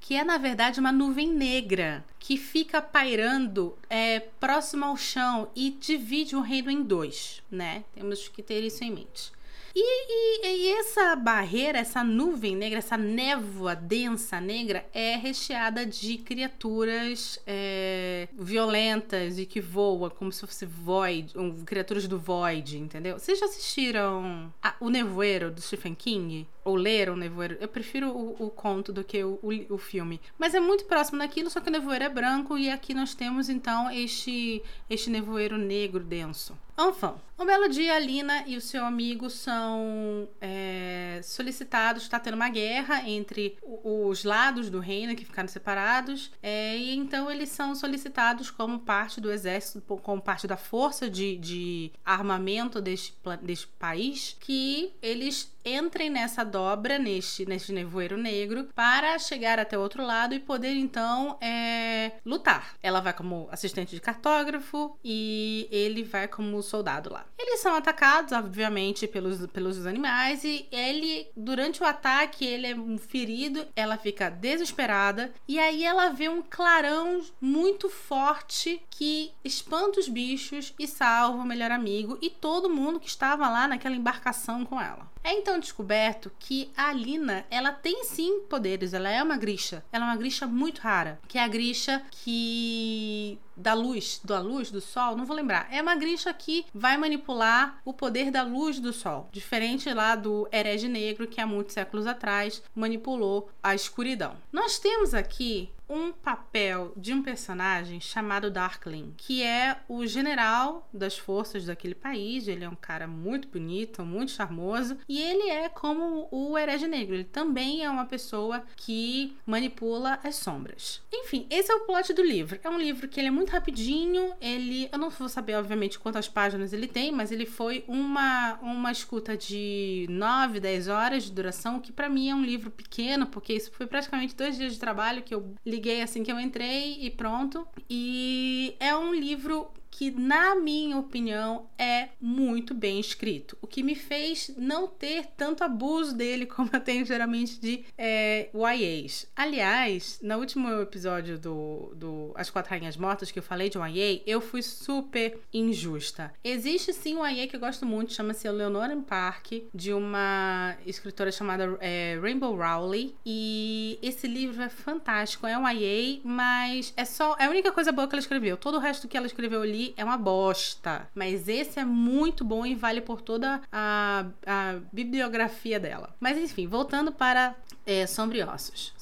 que 0.00 0.14
é 0.14 0.24
na 0.24 0.38
verdade 0.38 0.80
uma 0.80 0.92
nuvem 0.92 1.28
negra 1.28 2.04
que 2.18 2.36
fica 2.36 2.80
pairando 2.80 3.76
é, 3.90 4.20
próximo 4.20 4.84
ao 4.84 4.96
chão 4.96 5.50
e 5.54 5.70
divide 5.70 6.36
o 6.36 6.40
reino 6.40 6.70
em 6.70 6.82
dois, 6.82 7.42
né? 7.50 7.84
Temos 7.94 8.28
que 8.28 8.42
ter 8.42 8.62
isso 8.62 8.84
em 8.84 8.90
mente. 8.90 9.32
E, 9.74 9.80
e, 9.80 10.68
e, 10.68 10.72
essa 10.72 11.16
barreira, 11.16 11.78
essa 11.78 12.04
nuvem 12.04 12.54
negra, 12.54 12.78
essa 12.78 12.96
névoa 12.96 13.74
densa 13.74 14.38
negra 14.40 14.84
é 14.92 15.16
recheada 15.16 15.86
de 15.86 16.18
criaturas 16.18 17.40
é, 17.46 18.28
violentas 18.38 19.38
e 19.38 19.46
que 19.46 19.60
voam 19.60 20.10
como 20.10 20.30
se 20.30 20.46
fosse 20.46 20.66
void, 20.66 21.36
um, 21.38 21.64
criaturas 21.64 22.06
do 22.06 22.18
void, 22.18 22.78
entendeu? 22.78 23.18
Vocês 23.18 23.38
já 23.38 23.46
assistiram 23.46 24.52
a, 24.62 24.74
O 24.78 24.90
Nevoeiro 24.90 25.50
do 25.50 25.60
Stephen 25.60 25.94
King? 25.94 26.46
Ou 26.64 26.76
leram 26.76 27.14
o 27.14 27.16
Nevoeiro? 27.16 27.56
Eu 27.60 27.68
prefiro 27.68 28.10
o, 28.10 28.46
o 28.46 28.50
conto 28.50 28.92
do 28.92 29.02
que 29.02 29.22
o, 29.24 29.38
o, 29.42 29.74
o, 29.74 29.78
filme. 29.78 30.20
Mas 30.38 30.54
é 30.54 30.60
muito 30.60 30.84
próximo 30.84 31.18
daquilo, 31.18 31.50
só 31.50 31.60
que 31.60 31.68
o 31.68 31.72
nevoeiro 31.72 32.04
é 32.04 32.08
branco 32.08 32.56
e 32.56 32.70
aqui 32.70 32.94
nós 32.94 33.14
temos 33.14 33.48
então 33.48 33.90
este, 33.90 34.62
este 34.88 35.10
nevoeiro 35.10 35.58
negro 35.58 36.04
denso. 36.04 36.56
Enfim, 36.78 37.12
um 37.38 37.44
belo 37.44 37.68
dia, 37.68 37.94
a 37.94 37.98
Lina 37.98 38.44
e 38.46 38.56
o 38.56 38.60
seu 38.60 38.84
amigo 38.84 39.28
são 39.28 40.28
é, 40.40 41.20
solicitados. 41.22 42.04
Está 42.04 42.18
tendo 42.18 42.34
uma 42.34 42.48
guerra 42.48 43.08
entre 43.08 43.58
os 43.62 44.24
lados 44.24 44.70
do 44.70 44.80
reino 44.80 45.14
que 45.14 45.24
ficaram 45.24 45.48
separados, 45.48 46.32
é, 46.42 46.76
e 46.76 46.96
então 46.96 47.30
eles 47.30 47.50
são 47.50 47.74
solicitados 47.74 48.50
como 48.50 48.78
parte 48.78 49.20
do 49.20 49.30
exército, 49.30 49.80
como 50.02 50.22
parte 50.22 50.46
da 50.46 50.56
força 50.56 51.10
de, 51.10 51.36
de 51.36 51.92
armamento 52.04 52.80
deste, 52.80 53.14
deste 53.42 53.66
país, 53.78 54.36
que 54.40 54.92
eles 55.02 55.52
entrem 55.64 56.10
nessa 56.10 56.42
dobra, 56.52 56.98
neste, 56.98 57.46
neste 57.46 57.72
nevoeiro 57.72 58.16
negro, 58.16 58.68
para 58.74 59.18
chegar 59.18 59.58
até 59.58 59.76
o 59.76 59.80
outro 59.80 60.04
lado 60.04 60.34
e 60.34 60.38
poder 60.38 60.74
então 60.74 61.38
é, 61.40 62.12
lutar. 62.24 62.76
Ela 62.82 63.00
vai 63.00 63.14
como 63.14 63.48
assistente 63.50 63.94
de 63.94 64.00
cartógrafo 64.00 64.96
e 65.02 65.66
ele 65.70 66.04
vai 66.04 66.28
como 66.28 66.62
soldado 66.62 67.10
lá. 67.10 67.24
Eles 67.38 67.60
são 67.60 67.74
atacados, 67.74 68.32
obviamente, 68.32 69.08
pelos, 69.08 69.46
pelos 69.46 69.86
animais 69.86 70.44
e 70.44 70.68
ele, 70.70 71.26
durante 71.36 71.82
o 71.82 71.86
ataque, 71.86 72.44
ele 72.44 72.66
é 72.66 72.98
ferido, 72.98 73.66
ela 73.74 73.96
fica 73.96 74.30
desesperada 74.30 75.32
e 75.48 75.58
aí 75.58 75.84
ela 75.84 76.10
vê 76.10 76.28
um 76.28 76.42
clarão 76.42 77.22
muito 77.40 77.88
forte 77.88 78.82
que 78.90 79.32
espanta 79.44 79.98
os 79.98 80.08
bichos 80.08 80.74
e 80.78 80.86
salva 80.86 81.42
o 81.42 81.46
melhor 81.46 81.70
amigo 81.70 82.18
e 82.20 82.28
todo 82.28 82.68
mundo 82.68 83.00
que 83.00 83.08
estava 83.08 83.48
lá 83.48 83.66
naquela 83.66 83.96
embarcação 83.96 84.64
com 84.64 84.80
ela. 84.80 85.11
É 85.24 85.32
então 85.32 85.58
descoberto 85.58 86.32
que 86.38 86.70
a 86.76 86.92
Lina, 86.92 87.44
ela 87.50 87.72
tem 87.72 88.04
sim 88.04 88.40
poderes, 88.48 88.92
ela 88.92 89.08
é 89.08 89.22
uma 89.22 89.36
grisha. 89.36 89.84
Ela 89.92 90.04
é 90.04 90.08
uma 90.08 90.16
grisha 90.16 90.46
muito 90.46 90.80
rara, 90.80 91.20
que 91.28 91.38
é 91.38 91.44
a 91.44 91.48
grisha 91.48 92.02
que 92.10 93.38
da 93.56 93.74
luz, 93.74 94.20
da 94.24 94.40
luz 94.40 94.70
do 94.70 94.80
sol, 94.80 95.16
não 95.16 95.24
vou 95.24 95.36
lembrar. 95.36 95.68
É 95.70 95.80
uma 95.80 95.94
grisha 95.94 96.32
que 96.32 96.66
vai 96.74 96.96
manipular 96.96 97.80
o 97.84 97.92
poder 97.92 98.30
da 98.30 98.42
luz 98.42 98.80
do 98.80 98.92
sol, 98.92 99.28
diferente 99.30 99.92
lá 99.92 100.16
do 100.16 100.48
herege 100.50 100.88
negro 100.88 101.28
que 101.28 101.40
há 101.40 101.46
muitos 101.46 101.74
séculos 101.74 102.06
atrás 102.06 102.62
manipulou 102.74 103.48
a 103.62 103.74
escuridão. 103.74 104.36
Nós 104.52 104.78
temos 104.78 105.14
aqui 105.14 105.70
um 105.92 106.12
papel 106.12 106.92
de 106.96 107.12
um 107.12 107.22
personagem 107.22 108.00
chamado 108.00 108.50
Darkling, 108.50 109.12
que 109.16 109.42
é 109.42 109.76
o 109.88 110.06
general 110.06 110.88
das 110.92 111.18
forças 111.18 111.66
daquele 111.66 111.94
país. 111.94 112.48
Ele 112.48 112.64
é 112.64 112.68
um 112.68 112.74
cara 112.74 113.06
muito 113.06 113.48
bonito, 113.48 114.04
muito 114.04 114.32
charmoso, 114.32 114.96
e 115.08 115.20
ele 115.20 115.50
é 115.50 115.68
como 115.68 116.28
o 116.30 116.56
herege 116.56 116.86
negro. 116.86 117.14
Ele 117.14 117.24
também 117.24 117.84
é 117.84 117.90
uma 117.90 118.06
pessoa 118.06 118.64
que 118.76 119.36
manipula 119.44 120.18
as 120.24 120.36
sombras. 120.36 121.02
Enfim, 121.12 121.46
esse 121.50 121.70
é 121.70 121.74
o 121.74 121.80
plot 121.80 122.12
do 122.14 122.22
livro. 122.22 122.58
É 122.64 122.70
um 122.70 122.78
livro 122.78 123.06
que 123.06 123.20
ele 123.20 123.28
é 123.28 123.30
muito 123.30 123.50
rapidinho. 123.50 124.32
Ele, 124.40 124.88
eu 124.90 124.98
não 124.98 125.10
vou 125.10 125.28
saber 125.28 125.56
obviamente 125.56 125.98
quantas 125.98 126.28
páginas 126.28 126.72
ele 126.72 126.86
tem, 126.86 127.12
mas 127.12 127.30
ele 127.30 127.44
foi 127.44 127.84
uma 127.86 128.58
uma 128.62 128.90
escuta 128.90 129.36
de 129.36 130.06
9, 130.08 130.60
10 130.60 130.88
horas 130.88 131.24
de 131.24 131.32
duração, 131.32 131.80
que 131.80 131.92
para 131.92 132.08
mim 132.08 132.30
é 132.30 132.34
um 132.34 132.44
livro 132.44 132.70
pequeno, 132.70 133.26
porque 133.26 133.52
isso 133.52 133.70
foi 133.72 133.86
praticamente 133.86 134.34
dois 134.34 134.56
dias 134.56 134.72
de 134.72 134.78
trabalho 134.78 135.22
que 135.22 135.34
eu 135.34 135.54
li 135.66 135.81
liguei 135.82 136.00
assim 136.00 136.22
que 136.22 136.30
eu 136.30 136.38
entrei 136.38 136.98
e 137.00 137.10
pronto. 137.10 137.66
E 137.90 138.76
é 138.78 138.96
um 138.96 139.12
livro 139.12 139.68
que, 139.92 140.10
na 140.10 140.56
minha 140.56 140.98
opinião, 140.98 141.66
é 141.78 142.08
muito 142.18 142.74
bem 142.74 142.98
escrito. 142.98 143.56
O 143.60 143.66
que 143.66 143.82
me 143.82 143.94
fez 143.94 144.50
não 144.56 144.88
ter 144.88 145.26
tanto 145.36 145.62
abuso 145.62 146.16
dele 146.16 146.46
como 146.46 146.70
eu 146.72 146.80
tenho 146.80 147.04
geralmente 147.04 147.60
de 147.60 147.84
é, 147.96 148.48
YAs. 148.54 149.26
Aliás, 149.36 150.18
no 150.22 150.38
último 150.38 150.68
episódio 150.80 151.38
do, 151.38 151.92
do 151.94 152.32
As 152.34 152.48
Quatro 152.48 152.70
Rainhas 152.70 152.96
Mortas 152.96 153.30
que 153.30 153.38
eu 153.38 153.42
falei 153.42 153.68
de 153.68 153.78
YA, 153.78 154.22
eu 154.26 154.40
fui 154.40 154.62
super 154.62 155.38
injusta. 155.52 156.32
Existe 156.42 156.92
sim 156.94 157.16
um 157.16 157.26
YA 157.26 157.46
que 157.46 157.54
eu 157.56 157.60
gosto 157.60 157.84
muito, 157.84 158.14
chama-se 158.14 158.50
Leonora 158.50 158.96
Park, 159.02 159.52
de 159.74 159.92
uma 159.92 160.74
escritora 160.86 161.30
chamada 161.30 161.76
é, 161.80 162.18
Rainbow 162.20 162.56
Rowley. 162.56 163.14
E 163.26 163.98
esse 164.00 164.26
livro 164.26 164.62
é 164.62 164.70
fantástico. 164.70 165.46
É 165.46 165.58
um 165.58 165.68
YA, 165.68 166.20
mas 166.24 166.94
é 166.96 167.04
só. 167.04 167.36
É 167.38 167.44
a 167.44 167.50
única 167.50 167.70
coisa 167.70 167.92
boa 167.92 168.08
que 168.08 168.14
ela 168.14 168.20
escreveu. 168.20 168.56
Todo 168.56 168.76
o 168.76 168.80
resto 168.80 169.06
que 169.06 169.16
ela 169.16 169.26
escreveu 169.26 169.60
ali 169.60 169.81
é 169.96 170.04
uma 170.04 170.16
bosta. 170.16 171.08
Mas 171.14 171.48
esse 171.48 171.78
é 171.80 171.84
muito 171.84 172.44
bom 172.44 172.64
e 172.64 172.74
vale 172.74 173.00
por 173.00 173.20
toda 173.20 173.60
a, 173.72 174.26
a 174.46 174.78
bibliografia 174.92 175.80
dela. 175.80 176.14
Mas 176.20 176.38
enfim, 176.38 176.66
voltando 176.66 177.12
para 177.12 177.54
é, 177.86 178.06
Sombriossos. 178.06 178.92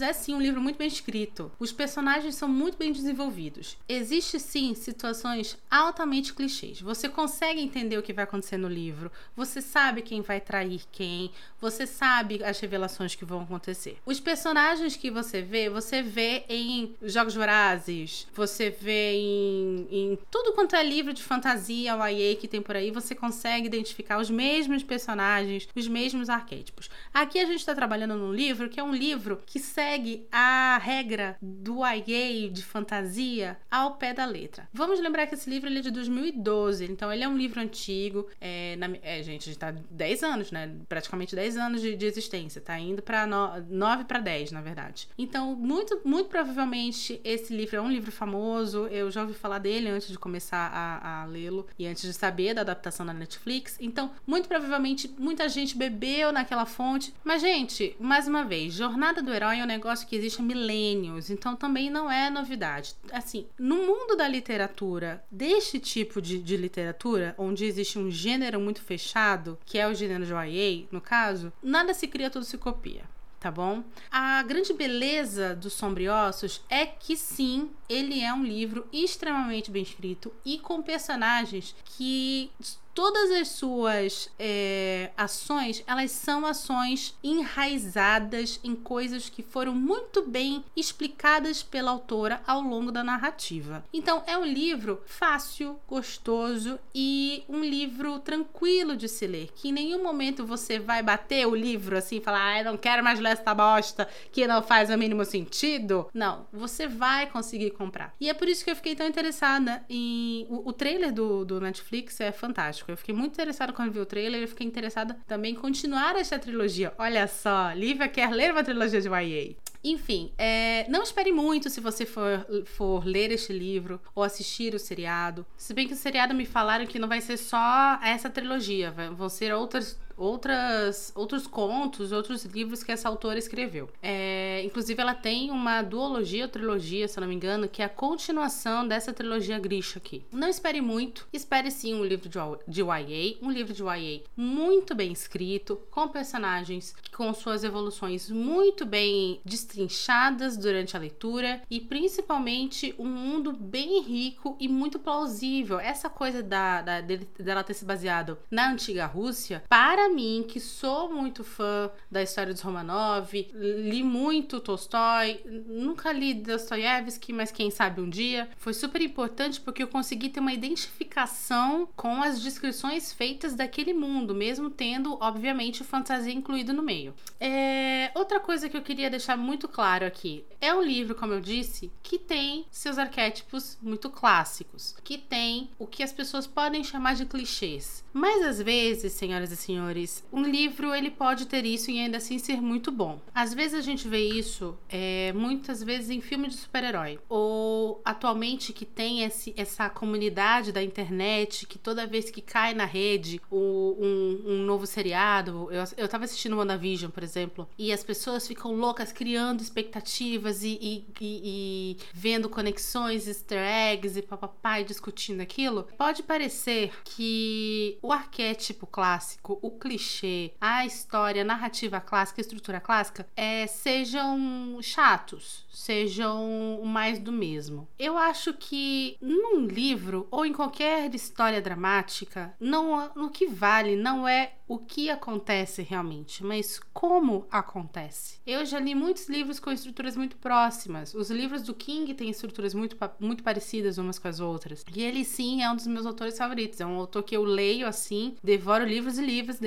É 0.00 0.12
sim 0.12 0.34
um 0.34 0.40
livro 0.40 0.60
muito 0.60 0.76
bem 0.76 0.88
escrito. 0.88 1.50
Os 1.58 1.72
personagens 1.72 2.34
são 2.34 2.48
muito 2.48 2.76
bem 2.76 2.92
desenvolvidos. 2.92 3.76
Existe 3.88 4.38
sim 4.38 4.74
situações 4.74 5.56
altamente 5.70 6.34
clichês. 6.34 6.80
Você 6.80 7.08
consegue 7.08 7.60
entender 7.60 7.98
o 7.98 8.02
que 8.02 8.12
vai 8.12 8.24
acontecer 8.24 8.56
no 8.56 8.68
livro. 8.68 9.10
Você 9.36 9.60
sabe 9.60 10.02
quem 10.02 10.20
vai 10.20 10.40
trair 10.40 10.82
quem. 10.92 11.30
Você 11.60 11.86
sabe 11.86 12.42
as 12.44 12.60
revelações 12.60 13.14
que 13.14 13.24
vão 13.24 13.42
acontecer. 13.42 13.98
Os 14.04 14.20
personagens 14.20 14.96
que 14.96 15.10
você 15.10 15.42
vê, 15.42 15.68
você 15.68 16.02
vê 16.02 16.44
em 16.48 16.94
Jogos 17.02 17.34
Vorazes. 17.34 18.26
Você 18.34 18.70
vê 18.70 19.14
em, 19.14 19.88
em 19.90 20.18
tudo 20.30 20.52
quanto 20.52 20.76
é 20.76 20.82
livro 20.82 21.12
de 21.12 21.22
fantasia, 21.22 21.96
o 21.96 22.06
YA 22.06 22.36
que 22.36 22.48
tem 22.48 22.60
por 22.60 22.76
aí. 22.76 22.90
Você 22.90 23.14
consegue 23.14 23.66
identificar 23.66 24.18
os 24.18 24.30
mesmos 24.30 24.82
personagens, 24.82 25.68
os 25.74 25.88
mesmos 25.88 26.28
arquétipos. 26.28 26.90
Aqui 27.12 27.38
a 27.38 27.46
gente 27.46 27.60
está 27.60 27.74
trabalhando 27.74 28.17
num 28.18 28.32
livro 28.32 28.68
que 28.68 28.80
é 28.80 28.82
um 28.82 28.94
livro 28.94 29.40
que 29.46 29.58
segue 29.58 30.26
a 30.30 30.78
regra 30.78 31.36
do 31.40 31.80
YA 31.84 32.50
de 32.50 32.62
fantasia 32.62 33.58
ao 33.70 33.96
pé 33.96 34.12
da 34.12 34.26
letra. 34.26 34.68
Vamos 34.72 35.00
lembrar 35.00 35.26
que 35.26 35.34
esse 35.34 35.48
livro 35.48 35.68
ele 35.68 35.78
é 35.78 35.82
de 35.82 35.90
2012, 35.90 36.84
então 36.84 37.12
ele 37.12 37.24
é 37.24 37.28
um 37.28 37.36
livro 37.36 37.60
antigo. 37.60 38.28
É, 38.40 38.76
na, 38.76 38.88
é 39.02 39.22
gente, 39.22 39.42
a 39.42 39.52
gente 39.52 39.58
tá 39.58 39.74
10 39.90 40.22
anos, 40.22 40.50
né? 40.50 40.74
Praticamente 40.88 41.34
10 41.34 41.56
anos 41.56 41.80
de, 41.80 41.96
de 41.96 42.06
existência. 42.06 42.60
Tá 42.60 42.78
indo 42.78 43.02
para 43.02 43.26
9 43.26 44.04
para 44.04 44.18
10, 44.18 44.52
na 44.52 44.60
verdade. 44.60 45.08
Então, 45.16 45.54
muito, 45.54 46.00
muito 46.04 46.28
provavelmente 46.28 47.20
esse 47.24 47.54
livro 47.54 47.76
é 47.76 47.80
um 47.80 47.90
livro 47.90 48.10
famoso. 48.10 48.86
Eu 48.88 49.10
já 49.10 49.22
ouvi 49.22 49.34
falar 49.34 49.58
dele 49.58 49.88
antes 49.88 50.08
de 50.08 50.18
começar 50.18 50.70
a, 50.72 51.22
a 51.22 51.24
lê-lo 51.26 51.66
e 51.78 51.86
antes 51.86 52.02
de 52.02 52.12
saber 52.12 52.54
da 52.54 52.62
adaptação 52.62 53.06
da 53.06 53.12
Netflix. 53.12 53.76
Então, 53.80 54.10
muito 54.26 54.48
provavelmente 54.48 55.08
muita 55.18 55.48
gente 55.48 55.76
bebeu 55.76 56.32
naquela 56.32 56.66
fonte. 56.66 57.14
Mas, 57.24 57.40
gente, 57.40 57.96
mais 58.08 58.26
uma 58.26 58.42
vez, 58.42 58.72
Jornada 58.72 59.22
do 59.22 59.32
Herói 59.32 59.58
é 59.58 59.62
um 59.62 59.66
negócio 59.66 60.08
que 60.08 60.16
existe 60.16 60.40
há 60.40 60.42
milênios, 60.42 61.28
então 61.28 61.54
também 61.54 61.90
não 61.90 62.10
é 62.10 62.30
novidade. 62.30 62.94
Assim, 63.12 63.46
no 63.58 63.76
mundo 63.76 64.16
da 64.16 64.26
literatura, 64.26 65.22
deste 65.30 65.78
tipo 65.78 66.22
de, 66.22 66.38
de 66.38 66.56
literatura, 66.56 67.34
onde 67.36 67.66
existe 67.66 67.98
um 67.98 68.10
gênero 68.10 68.58
muito 68.58 68.80
fechado, 68.80 69.58
que 69.66 69.78
é 69.78 69.86
o 69.86 69.92
gênero 69.92 70.24
de 70.24 70.32
YA, 70.32 70.86
no 70.90 71.02
caso, 71.02 71.52
nada 71.62 71.92
se 71.92 72.08
cria, 72.08 72.30
tudo 72.30 72.46
se 72.46 72.56
copia 72.56 73.02
tá 73.38 73.52
bom? 73.52 73.84
A 74.10 74.42
grande 74.42 74.72
beleza 74.72 75.54
dos 75.54 75.72
Sombriossos 75.72 76.60
é 76.68 76.84
que 76.84 77.16
sim, 77.16 77.70
ele 77.88 78.20
é 78.20 78.32
um 78.32 78.42
livro 78.42 78.86
extremamente 78.92 79.70
bem 79.70 79.82
escrito 79.82 80.32
e 80.44 80.58
com 80.58 80.82
personagens 80.82 81.74
que 81.84 82.50
todas 82.98 83.30
as 83.30 83.50
suas 83.50 84.28
é, 84.40 85.12
ações, 85.16 85.84
elas 85.86 86.10
são 86.10 86.44
ações 86.44 87.16
enraizadas 87.22 88.58
em 88.64 88.74
coisas 88.74 89.28
que 89.28 89.40
foram 89.40 89.72
muito 89.72 90.26
bem 90.26 90.64
explicadas 90.76 91.62
pela 91.62 91.92
autora 91.92 92.42
ao 92.44 92.60
longo 92.60 92.90
da 92.90 93.04
narrativa. 93.04 93.84
Então, 93.92 94.24
é 94.26 94.36
um 94.36 94.44
livro 94.44 95.00
fácil, 95.06 95.78
gostoso 95.86 96.76
e 96.92 97.44
um 97.48 97.60
livro 97.60 98.18
tranquilo 98.18 98.96
de 98.96 99.08
se 99.08 99.28
ler, 99.28 99.52
que 99.54 99.68
em 99.68 99.72
nenhum 99.72 100.02
momento 100.02 100.44
você 100.44 100.80
vai 100.80 101.00
bater 101.00 101.46
o 101.46 101.54
livro 101.54 101.96
assim 101.96 102.16
e 102.16 102.20
falar, 102.20 102.54
ah, 102.54 102.58
eu 102.58 102.64
não 102.64 102.76
quero 102.76 103.04
mais 103.04 103.20
ler 103.20 103.30
essa 103.30 103.54
bosta 103.54 104.08
que 104.32 104.44
não 104.44 104.60
faz 104.60 104.90
o 104.90 104.98
mínimo 104.98 105.24
sentido. 105.24 106.08
Não, 106.12 106.48
você 106.52 106.88
vai 106.88 107.30
conseguir 107.30 107.70
comprar. 107.70 108.12
E 108.20 108.28
é 108.28 108.34
por 108.34 108.48
isso 108.48 108.64
que 108.64 108.72
eu 108.72 108.76
fiquei 108.76 108.96
tão 108.96 109.06
interessada 109.06 109.84
em. 109.88 110.48
O, 110.50 110.70
o 110.70 110.72
trailer 110.72 111.12
do, 111.12 111.44
do 111.44 111.60
Netflix 111.60 112.20
é 112.20 112.32
fantástico. 112.32 112.87
Eu 112.88 112.96
fiquei 112.96 113.14
muito 113.14 113.32
interessada 113.32 113.70
quando 113.70 113.92
vi 113.92 114.00
o 114.00 114.06
trailer. 114.06 114.40
Eu 114.40 114.48
fiquei 114.48 114.66
interessada 114.66 115.14
também 115.26 115.52
em 115.52 115.54
continuar 115.54 116.16
essa 116.16 116.38
trilogia. 116.38 116.94
Olha 116.98 117.26
só, 117.26 117.70
Lívia 117.72 118.08
quer 118.08 118.30
ler 118.30 118.50
uma 118.50 118.64
trilogia 118.64 118.98
de 118.98 119.08
YA. 119.08 119.56
Enfim, 119.84 120.32
é, 120.38 120.86
não 120.88 121.02
espere 121.02 121.30
muito 121.30 121.68
se 121.70 121.80
você 121.80 122.06
for, 122.06 122.46
for 122.64 123.06
ler 123.06 123.30
este 123.30 123.52
livro 123.52 124.00
ou 124.14 124.22
assistir 124.22 124.74
o 124.74 124.78
seriado. 124.78 125.46
Se 125.56 125.74
bem 125.74 125.86
que 125.86 125.92
o 125.92 125.96
seriado 125.96 126.34
me 126.34 126.46
falaram 126.46 126.86
que 126.86 126.98
não 126.98 127.06
vai 127.06 127.20
ser 127.20 127.36
só 127.36 128.00
essa 128.02 128.30
trilogia, 128.30 128.90
vão 128.90 129.28
ser 129.28 129.52
outras 129.52 129.98
outras, 130.18 131.12
outros 131.14 131.46
contos, 131.46 132.12
outros 132.12 132.44
livros 132.44 132.82
que 132.82 132.92
essa 132.92 133.08
autora 133.08 133.38
escreveu. 133.38 133.88
É, 134.02 134.62
inclusive, 134.64 135.00
ela 135.00 135.14
tem 135.14 135.50
uma 135.50 135.82
duologia 135.82 136.44
ou 136.44 136.48
trilogia, 136.48 137.08
se 137.08 137.20
não 137.20 137.28
me 137.28 137.34
engano, 137.34 137.68
que 137.68 137.82
é 137.82 137.84
a 137.84 137.88
continuação 137.88 138.86
dessa 138.86 139.12
trilogia 139.12 139.58
Grisha 139.58 139.98
aqui. 139.98 140.24
Não 140.32 140.48
espere 140.48 140.80
muito, 140.80 141.26
espere 141.32 141.70
sim 141.70 141.94
um 141.94 142.04
livro 142.04 142.28
de, 142.28 142.38
de 142.66 142.80
YA, 142.82 143.38
um 143.40 143.50
livro 143.50 143.72
de 143.72 143.82
YA 143.82 144.22
muito 144.36 144.94
bem 144.94 145.12
escrito, 145.12 145.80
com 145.90 146.08
personagens 146.08 146.94
com 147.16 147.32
suas 147.34 147.64
evoluções 147.64 148.30
muito 148.30 148.86
bem 148.86 149.40
destrinchadas 149.44 150.56
durante 150.56 150.96
a 150.96 151.00
leitura 151.00 151.60
e 151.70 151.80
principalmente 151.80 152.94
um 152.98 153.08
mundo 153.08 153.52
bem 153.52 154.00
rico 154.02 154.56
e 154.60 154.68
muito 154.68 154.98
plausível. 154.98 155.80
Essa 155.80 156.08
coisa 156.08 156.42
da, 156.42 156.82
da 156.82 157.00
dela 157.00 157.64
ter 157.64 157.74
se 157.74 157.84
baseado 157.84 158.38
na 158.50 158.70
antiga 158.70 159.06
Rússia, 159.06 159.62
para 159.68 160.07
mim, 160.14 160.44
que 160.46 160.60
sou 160.60 161.12
muito 161.12 161.44
fã 161.44 161.90
da 162.10 162.22
história 162.22 162.52
dos 162.52 162.62
Romanov, 162.62 163.32
li 163.32 164.02
muito 164.02 164.60
Tolstói, 164.60 165.40
nunca 165.66 166.12
li 166.12 166.34
Dostoiévski, 166.34 167.32
mas 167.32 167.50
quem 167.50 167.70
sabe 167.70 168.00
um 168.00 168.08
dia, 168.08 168.48
foi 168.56 168.74
super 168.74 169.00
importante 169.02 169.60
porque 169.60 169.82
eu 169.82 169.88
consegui 169.88 170.28
ter 170.28 170.40
uma 170.40 170.52
identificação 170.52 171.88
com 171.96 172.22
as 172.22 172.40
descrições 172.40 173.12
feitas 173.12 173.54
daquele 173.54 173.92
mundo, 173.92 174.34
mesmo 174.34 174.70
tendo, 174.70 175.16
obviamente, 175.20 175.84
fantasia 175.84 176.32
incluído 176.32 176.72
no 176.72 176.82
meio. 176.82 177.14
É... 177.40 178.10
Outra 178.14 178.40
coisa 178.40 178.68
que 178.68 178.76
eu 178.76 178.82
queria 178.82 179.10
deixar 179.10 179.36
muito 179.36 179.68
claro 179.68 180.04
aqui: 180.04 180.44
é 180.60 180.74
um 180.74 180.82
livro, 180.82 181.14
como 181.14 181.32
eu 181.32 181.40
disse, 181.40 181.90
que 182.02 182.18
tem 182.18 182.66
seus 182.70 182.98
arquétipos 182.98 183.78
muito 183.82 184.10
clássicos, 184.10 184.96
que 185.04 185.18
tem 185.18 185.70
o 185.78 185.86
que 185.86 186.02
as 186.02 186.12
pessoas 186.12 186.46
podem 186.46 186.82
chamar 186.82 187.14
de 187.14 187.26
clichês. 187.26 188.04
Mas 188.12 188.44
às 188.44 188.60
vezes, 188.60 189.12
senhoras 189.12 189.52
e 189.52 189.56
senhores, 189.56 189.97
um 190.32 190.42
livro 190.42 190.94
ele 190.94 191.10
pode 191.10 191.46
ter 191.46 191.64
isso 191.64 191.90
e 191.90 191.98
ainda 192.00 192.18
assim 192.18 192.38
ser 192.38 192.60
muito 192.60 192.90
bom. 192.90 193.20
Às 193.34 193.54
vezes 193.54 193.74
a 193.74 193.80
gente 193.80 194.08
vê 194.08 194.20
isso 194.20 194.76
é, 194.88 195.32
muitas 195.34 195.82
vezes 195.82 196.10
em 196.10 196.20
filme 196.20 196.48
de 196.48 196.54
super-herói. 196.54 197.18
Ou 197.28 198.00
atualmente 198.04 198.72
que 198.72 198.84
tem 198.84 199.22
esse, 199.24 199.54
essa 199.56 199.88
comunidade 199.88 200.72
da 200.72 200.82
internet 200.82 201.66
que 201.66 201.78
toda 201.78 202.06
vez 202.06 202.30
que 202.30 202.40
cai 202.40 202.74
na 202.74 202.84
rede 202.84 203.40
o, 203.50 203.96
um, 203.98 204.42
um, 204.52 204.56
novo 204.64 204.86
seriado, 204.86 205.68
eu, 205.70 205.84
eu 205.96 206.08
tava 206.08 206.24
assistindo 206.24 206.56
WandaVision, 206.56 207.10
por 207.10 207.22
exemplo, 207.22 207.68
e 207.78 207.92
as 207.92 208.02
pessoas 208.02 208.46
ficam 208.46 208.72
loucas 208.72 209.12
criando 209.12 209.60
expectativas 209.60 210.62
e, 210.62 210.78
e, 210.80 211.06
e, 211.20 211.40
e 211.44 211.96
vendo 212.12 212.48
conexões, 212.48 213.26
easter 213.26 213.58
eggs 213.58 214.18
e 214.18 214.22
papapá 214.22 214.80
e 214.80 214.84
discutindo 214.84 215.40
aquilo, 215.40 215.86
pode 215.96 216.22
parecer 216.22 216.92
que 217.04 217.98
o 218.02 218.12
arquétipo 218.12 218.86
clássico, 218.86 219.58
o 219.62 219.70
clichê, 219.88 220.52
a 220.60 220.84
história, 220.84 221.40
a 221.40 221.44
narrativa 221.44 221.98
clássica, 221.98 222.40
a 222.40 222.42
estrutura 222.42 222.78
clássica, 222.78 223.26
é, 223.34 223.66
sejam 223.66 224.78
chatos, 224.82 225.64
sejam 225.72 226.82
mais 226.84 227.18
do 227.18 227.32
mesmo. 227.32 227.88
Eu 227.98 228.18
acho 228.18 228.52
que 228.52 229.16
num 229.18 229.64
livro 229.64 230.28
ou 230.30 230.44
em 230.44 230.52
qualquer 230.52 231.14
história 231.14 231.62
dramática, 231.62 232.54
não, 232.60 233.10
no 233.14 233.30
que 233.30 233.46
vale 233.46 233.96
não 233.96 234.28
é 234.28 234.52
o 234.68 234.78
que 234.78 235.08
acontece 235.08 235.80
realmente, 235.82 236.44
mas 236.44 236.78
como 236.92 237.46
acontece. 237.50 238.38
Eu 238.46 238.66
já 238.66 238.78
li 238.78 238.94
muitos 238.94 239.26
livros 239.28 239.58
com 239.58 239.72
estruturas 239.72 240.14
muito 240.14 240.36
próximas. 240.36 241.14
Os 241.14 241.30
livros 241.30 241.62
do 241.62 241.72
King 241.72 242.12
têm 242.12 242.28
estruturas 242.28 242.74
muito, 242.74 242.96
muito 243.18 243.42
parecidas 243.42 243.96
umas 243.96 244.18
com 244.18 244.28
as 244.28 244.40
outras. 244.40 244.84
E 244.94 245.02
ele 245.02 245.24
sim 245.24 245.62
é 245.62 245.70
um 245.70 245.76
dos 245.76 245.86
meus 245.86 246.04
autores 246.04 246.36
favoritos. 246.36 246.80
É 246.80 246.86
um 246.86 246.98
autor 246.98 247.22
que 247.22 247.34
eu 247.34 247.44
leio 247.44 247.86
assim, 247.86 248.36
devoro 248.44 248.84
livros 248.84 249.18
e 249.18 249.24
livros. 249.24 249.58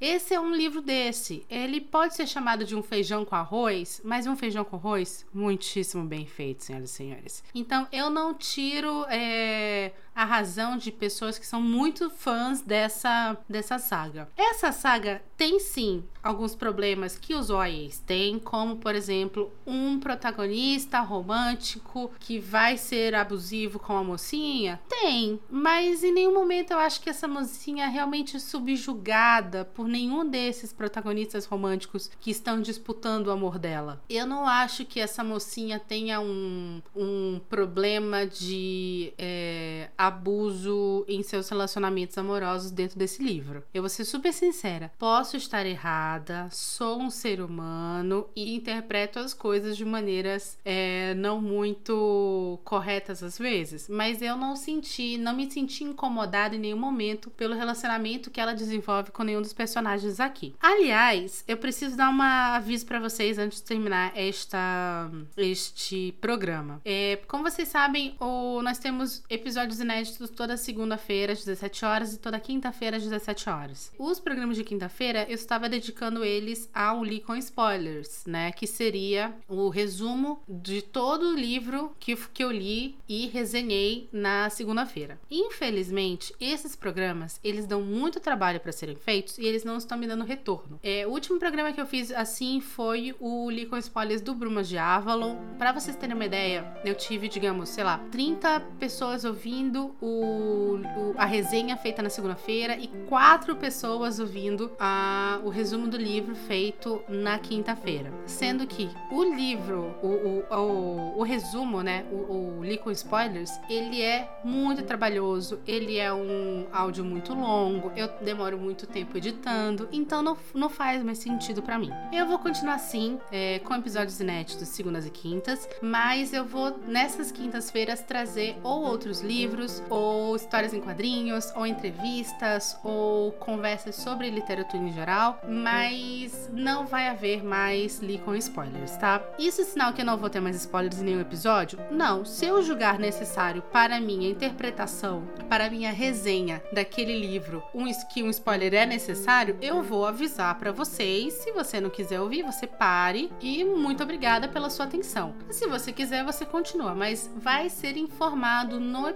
Esse 0.00 0.34
é 0.34 0.40
um 0.40 0.54
livro 0.54 0.80
desse. 0.80 1.44
Ele 1.48 1.80
pode 1.80 2.14
ser 2.14 2.26
chamado 2.26 2.64
de 2.64 2.74
um 2.74 2.82
feijão 2.82 3.24
com 3.24 3.34
arroz, 3.34 4.00
mas 4.04 4.26
um 4.26 4.36
feijão 4.36 4.64
com 4.64 4.76
arroz 4.76 5.26
muitíssimo 5.32 6.04
bem 6.04 6.26
feito, 6.26 6.64
senhoras 6.64 6.90
e 6.90 6.92
senhores. 6.92 7.44
Então 7.54 7.86
eu 7.92 8.10
não 8.10 8.34
tiro 8.34 9.04
é, 9.08 9.92
a 10.14 10.24
razão 10.24 10.76
de 10.76 10.90
pessoas 10.90 11.38
que 11.38 11.46
são 11.46 11.60
muito 11.60 12.10
fãs 12.10 12.60
dessa, 12.60 13.36
dessa 13.48 13.78
saga. 13.78 14.28
Essa 14.36 14.72
saga 14.72 15.22
tem 15.36 15.58
sim 15.58 16.04
alguns 16.22 16.54
problemas 16.54 17.18
que 17.18 17.34
os 17.34 17.50
OAEs 17.50 17.98
têm, 17.98 18.38
como 18.38 18.76
por 18.76 18.94
exemplo, 18.94 19.52
um 19.66 19.98
protagonista 19.98 21.00
romântico 21.00 22.12
que 22.20 22.38
vai 22.38 22.76
ser 22.76 23.14
abusivo 23.14 23.78
com 23.78 23.96
a 23.96 24.04
mocinha? 24.04 24.80
Tem, 24.88 25.40
mas 25.50 26.04
em 26.04 26.12
nenhum 26.12 26.32
momento 26.32 26.70
eu 26.72 26.78
acho 26.78 27.00
que 27.00 27.10
essa 27.10 27.26
mocinha 27.26 27.86
é 27.86 27.88
realmente 27.88 28.38
subjugada 28.38 29.64
por 29.64 29.88
nenhum 29.88 30.28
desses 30.28 30.72
protagonistas 30.72 31.44
românticos 31.44 32.10
que 32.20 32.30
estão 32.30 32.60
disputando 32.60 33.26
o 33.26 33.30
amor 33.32 33.58
dela. 33.58 34.00
Eu 34.08 34.26
não 34.26 34.46
acho 34.46 34.84
que 34.84 35.00
essa 35.00 35.24
mocinha 35.24 35.80
tenha 35.80 36.20
um, 36.20 36.80
um 36.94 37.40
problema 37.48 38.26
de 38.26 39.12
é, 39.18 39.90
abuso 40.06 41.04
em 41.06 41.22
seus 41.22 41.48
relacionamentos 41.48 42.18
amorosos 42.18 42.70
dentro 42.70 42.98
desse 42.98 43.22
livro. 43.22 43.62
Eu 43.72 43.82
vou 43.82 43.88
ser 43.88 44.04
super 44.04 44.32
sincera, 44.32 44.92
posso 44.98 45.36
estar 45.36 45.64
errada, 45.64 46.48
sou 46.50 47.00
um 47.00 47.10
ser 47.10 47.40
humano 47.40 48.26
e 48.34 48.54
interpreto 48.54 49.18
as 49.18 49.32
coisas 49.32 49.76
de 49.76 49.84
maneiras 49.84 50.58
é, 50.64 51.14
não 51.14 51.40
muito 51.40 52.58
corretas 52.64 53.22
às 53.22 53.38
vezes, 53.38 53.88
mas 53.88 54.20
eu 54.20 54.36
não 54.36 54.56
senti, 54.56 55.16
não 55.18 55.34
me 55.34 55.50
senti 55.50 55.84
incomodada 55.84 56.56
em 56.56 56.58
nenhum 56.58 56.78
momento 56.78 57.30
pelo 57.30 57.54
relacionamento 57.54 58.30
que 58.30 58.40
ela 58.40 58.54
desenvolve 58.54 59.10
com 59.12 59.22
nenhum 59.22 59.40
dos 59.40 59.52
personagens 59.52 60.18
aqui. 60.18 60.54
Aliás, 60.60 61.44
eu 61.46 61.56
preciso 61.56 61.96
dar 61.96 62.10
um 62.10 62.20
aviso 62.20 62.86
para 62.86 62.98
vocês 62.98 63.38
antes 63.38 63.58
de 63.58 63.64
terminar 63.64 64.12
esta, 64.16 65.10
este 65.36 66.12
programa. 66.20 66.80
É, 66.84 67.20
como 67.28 67.44
vocês 67.44 67.68
sabem, 67.68 68.16
o, 68.18 68.60
nós 68.62 68.78
temos 68.78 69.22
episódios 69.30 69.78
inéditos 69.78 69.91
toda 70.36 70.56
segunda-feira 70.56 71.32
às 71.32 71.44
17 71.44 71.84
horas 71.84 72.14
e 72.14 72.18
toda 72.18 72.38
quinta-feira 72.40 72.96
às 72.96 73.02
17 73.02 73.48
horas. 73.48 73.92
Os 73.98 74.18
programas 74.20 74.56
de 74.56 74.64
quinta-feira 74.64 75.26
eu 75.28 75.34
estava 75.34 75.68
dedicando 75.68 76.24
eles 76.24 76.68
ao 76.74 77.04
Li 77.04 77.20
com 77.20 77.36
Spoilers, 77.36 78.24
né? 78.26 78.52
Que 78.52 78.66
seria 78.66 79.34
o 79.48 79.68
resumo 79.68 80.42
de 80.48 80.82
todo 80.82 81.30
o 81.30 81.36
livro 81.36 81.94
que, 81.98 82.16
que 82.16 82.42
eu 82.42 82.50
li 82.50 82.96
e 83.08 83.26
resenhei 83.26 84.08
na 84.12 84.48
segunda-feira. 84.50 85.18
Infelizmente, 85.30 86.34
esses 86.40 86.74
programas 86.76 87.40
eles 87.42 87.66
dão 87.66 87.82
muito 87.82 88.20
trabalho 88.20 88.60
para 88.60 88.72
serem 88.72 88.96
feitos 88.96 89.38
e 89.38 89.46
eles 89.46 89.64
não 89.64 89.76
estão 89.76 89.98
me 89.98 90.06
dando 90.06 90.24
retorno. 90.24 90.78
É, 90.82 91.06
o 91.06 91.10
último 91.10 91.38
programa 91.38 91.72
que 91.72 91.80
eu 91.80 91.86
fiz 91.86 92.10
assim 92.12 92.60
foi 92.60 93.14
o 93.20 93.50
Li 93.50 93.66
com 93.66 93.76
Spoilers 93.76 94.20
do 94.20 94.34
Brumas 94.34 94.68
de 94.68 94.78
Avalon. 94.78 95.36
Para 95.58 95.72
vocês 95.72 95.96
terem 95.96 96.14
uma 96.14 96.24
ideia, 96.24 96.64
eu 96.84 96.94
tive, 96.94 97.28
digamos, 97.28 97.68
sei 97.68 97.84
lá, 97.84 97.98
30 98.10 98.60
pessoas 98.78 99.24
ouvindo 99.24 99.81
o, 100.00 100.80
o 100.96 101.14
a 101.16 101.24
resenha 101.24 101.76
feita 101.76 102.02
na 102.02 102.10
segunda-feira 102.10 102.76
e 102.76 102.88
quatro 103.08 103.56
pessoas 103.56 104.18
ouvindo 104.18 104.70
a, 104.78 105.40
o 105.44 105.48
resumo 105.48 105.86
do 105.88 105.96
livro 105.96 106.34
feito 106.34 107.02
na 107.08 107.38
quinta-feira. 107.38 108.12
Sendo 108.26 108.66
que 108.66 108.90
o 109.10 109.22
livro, 109.22 109.94
o, 110.02 110.44
o, 110.54 111.18
o, 111.18 111.22
resumo, 111.22 111.82
né, 111.82 112.04
o, 112.10 112.58
o 112.58 112.64
Li 112.64 112.78
com 112.78 112.90
Spoilers, 112.90 113.50
ele 113.68 114.00
é 114.02 114.28
muito 114.44 114.82
trabalhoso, 114.82 115.60
ele 115.66 115.98
é 115.98 116.12
um 116.12 116.66
áudio 116.72 117.04
muito 117.04 117.34
longo, 117.34 117.92
eu 117.96 118.08
demoro 118.20 118.58
muito 118.58 118.86
tempo 118.86 119.16
editando, 119.16 119.88
então 119.92 120.22
não, 120.22 120.36
não 120.54 120.68
faz 120.68 121.02
mais 121.02 121.18
sentido 121.18 121.62
para 121.62 121.78
mim. 121.78 121.90
Eu 122.12 122.26
vou 122.26 122.38
continuar 122.38 122.74
assim, 122.74 123.18
é, 123.30 123.58
com 123.60 123.74
episódios 123.74 124.20
inéditos 124.20 124.68
segundas 124.68 125.06
e 125.06 125.10
quintas, 125.10 125.68
mas 125.80 126.32
eu 126.32 126.44
vou 126.44 126.78
nessas 126.86 127.30
quintas-feiras 127.30 128.02
trazer 128.02 128.56
ou 128.62 128.82
outros 128.82 129.20
livros, 129.20 129.71
ou 129.88 130.34
histórias 130.34 130.74
em 130.74 130.80
quadrinhos, 130.80 131.52
ou 131.54 131.66
entrevistas, 131.66 132.76
ou 132.82 133.32
conversas 133.32 133.94
sobre 133.96 134.28
literatura 134.30 134.82
em 134.82 134.92
geral, 134.92 135.40
mas 135.48 136.50
não 136.52 136.86
vai 136.86 137.08
haver 137.08 137.44
mais 137.44 138.00
li 138.00 138.18
com 138.18 138.34
spoilers, 138.34 138.96
tá? 138.96 139.22
Isso 139.38 139.60
é 139.60 139.64
sinal 139.64 139.92
que 139.92 140.00
eu 140.00 140.06
não 140.06 140.16
vou 140.16 140.28
ter 140.28 140.40
mais 140.40 140.56
spoilers 140.56 141.00
em 141.00 141.04
nenhum 141.04 141.20
episódio? 141.20 141.78
Não. 141.90 142.24
Se 142.24 142.46
eu 142.46 142.62
julgar 142.62 142.98
necessário 142.98 143.62
para 143.62 144.00
minha 144.00 144.28
interpretação, 144.28 145.22
para 145.48 145.70
minha 145.70 145.92
resenha 145.92 146.62
daquele 146.72 147.18
livro, 147.18 147.62
um, 147.74 147.84
que 148.12 148.22
um 148.22 148.30
spoiler 148.30 148.74
é 148.74 148.86
necessário, 148.86 149.56
eu 149.60 149.82
vou 149.82 150.06
avisar 150.06 150.58
para 150.58 150.72
vocês. 150.72 151.34
Se 151.34 151.52
você 151.52 151.80
não 151.80 151.90
quiser 151.90 152.20
ouvir, 152.20 152.42
você 152.42 152.66
pare 152.66 153.30
e 153.40 153.64
muito 153.64 154.02
obrigada 154.02 154.48
pela 154.48 154.70
sua 154.70 154.86
atenção. 154.86 155.34
Se 155.50 155.66
você 155.66 155.92
quiser, 155.92 156.24
você 156.24 156.44
continua, 156.44 156.94
mas 156.94 157.30
vai 157.36 157.68
ser 157.68 157.96
informado 157.96 158.80
no 158.80 159.06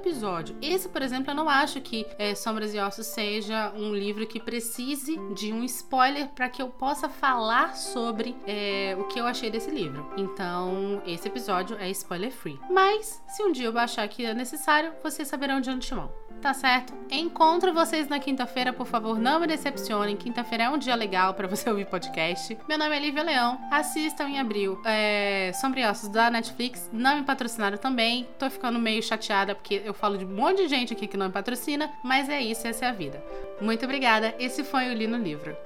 episódio. 0.46 0.56
Esse, 0.62 0.88
por 0.88 1.02
exemplo, 1.02 1.30
eu 1.30 1.34
não 1.34 1.48
acho 1.48 1.80
que 1.80 2.06
é, 2.18 2.34
Sombras 2.34 2.74
e 2.74 2.78
Ossos 2.78 3.06
seja 3.06 3.72
um 3.74 3.94
livro 3.94 4.26
que 4.26 4.40
precise 4.40 5.16
de 5.34 5.52
um 5.52 5.64
spoiler 5.64 6.28
para 6.28 6.48
que 6.48 6.62
eu 6.62 6.68
possa 6.68 7.08
falar 7.08 7.74
sobre 7.74 8.36
é, 8.46 8.96
o 8.98 9.04
que 9.04 9.18
eu 9.18 9.26
achei 9.26 9.50
desse 9.50 9.70
livro. 9.70 10.08
Então, 10.16 11.02
esse 11.06 11.26
episódio 11.26 11.76
é 11.78 11.90
spoiler 11.90 12.30
free. 12.30 12.58
Mas, 12.70 13.22
se 13.28 13.42
um 13.42 13.52
dia 13.52 13.66
eu 13.66 13.78
achar 13.78 14.06
que 14.08 14.24
é 14.24 14.34
necessário, 14.34 14.92
vocês 15.02 15.28
saberão 15.28 15.60
de 15.60 15.70
antemão 15.70 16.25
tá 16.40 16.52
certo? 16.54 16.92
Encontro 17.10 17.72
vocês 17.72 18.08
na 18.08 18.18
quinta-feira, 18.18 18.72
por 18.72 18.86
favor, 18.86 19.18
não 19.18 19.40
me 19.40 19.46
decepcionem. 19.46 20.16
Quinta-feira 20.16 20.64
é 20.64 20.70
um 20.70 20.78
dia 20.78 20.94
legal 20.94 21.34
para 21.34 21.46
você 21.46 21.68
ouvir 21.70 21.86
podcast. 21.86 22.56
Meu 22.68 22.78
nome 22.78 22.96
é 22.96 23.00
Lívia 23.00 23.22
Leão. 23.22 23.58
Assistam 23.70 24.28
em 24.28 24.38
abril 24.38 24.80
é, 24.84 25.52
Sombriossos 25.54 26.08
da 26.08 26.30
Netflix. 26.30 26.88
Não 26.92 27.16
me 27.16 27.22
patrocinaram 27.22 27.78
também. 27.78 28.28
Tô 28.38 28.50
ficando 28.50 28.78
meio 28.78 29.02
chateada 29.02 29.54
porque 29.54 29.82
eu 29.84 29.94
falo 29.94 30.18
de 30.18 30.24
um 30.24 30.34
monte 30.34 30.62
de 30.62 30.68
gente 30.68 30.92
aqui 30.92 31.06
que 31.06 31.16
não 31.16 31.26
me 31.26 31.32
patrocina, 31.32 31.90
mas 32.02 32.28
é 32.28 32.40
isso, 32.40 32.66
essa 32.66 32.86
é 32.86 32.88
a 32.88 32.92
vida. 32.92 33.22
Muito 33.60 33.84
obrigada. 33.84 34.34
Esse 34.38 34.64
foi 34.64 34.90
o 34.90 34.94
Lino 34.94 35.16
Livro. 35.16 35.56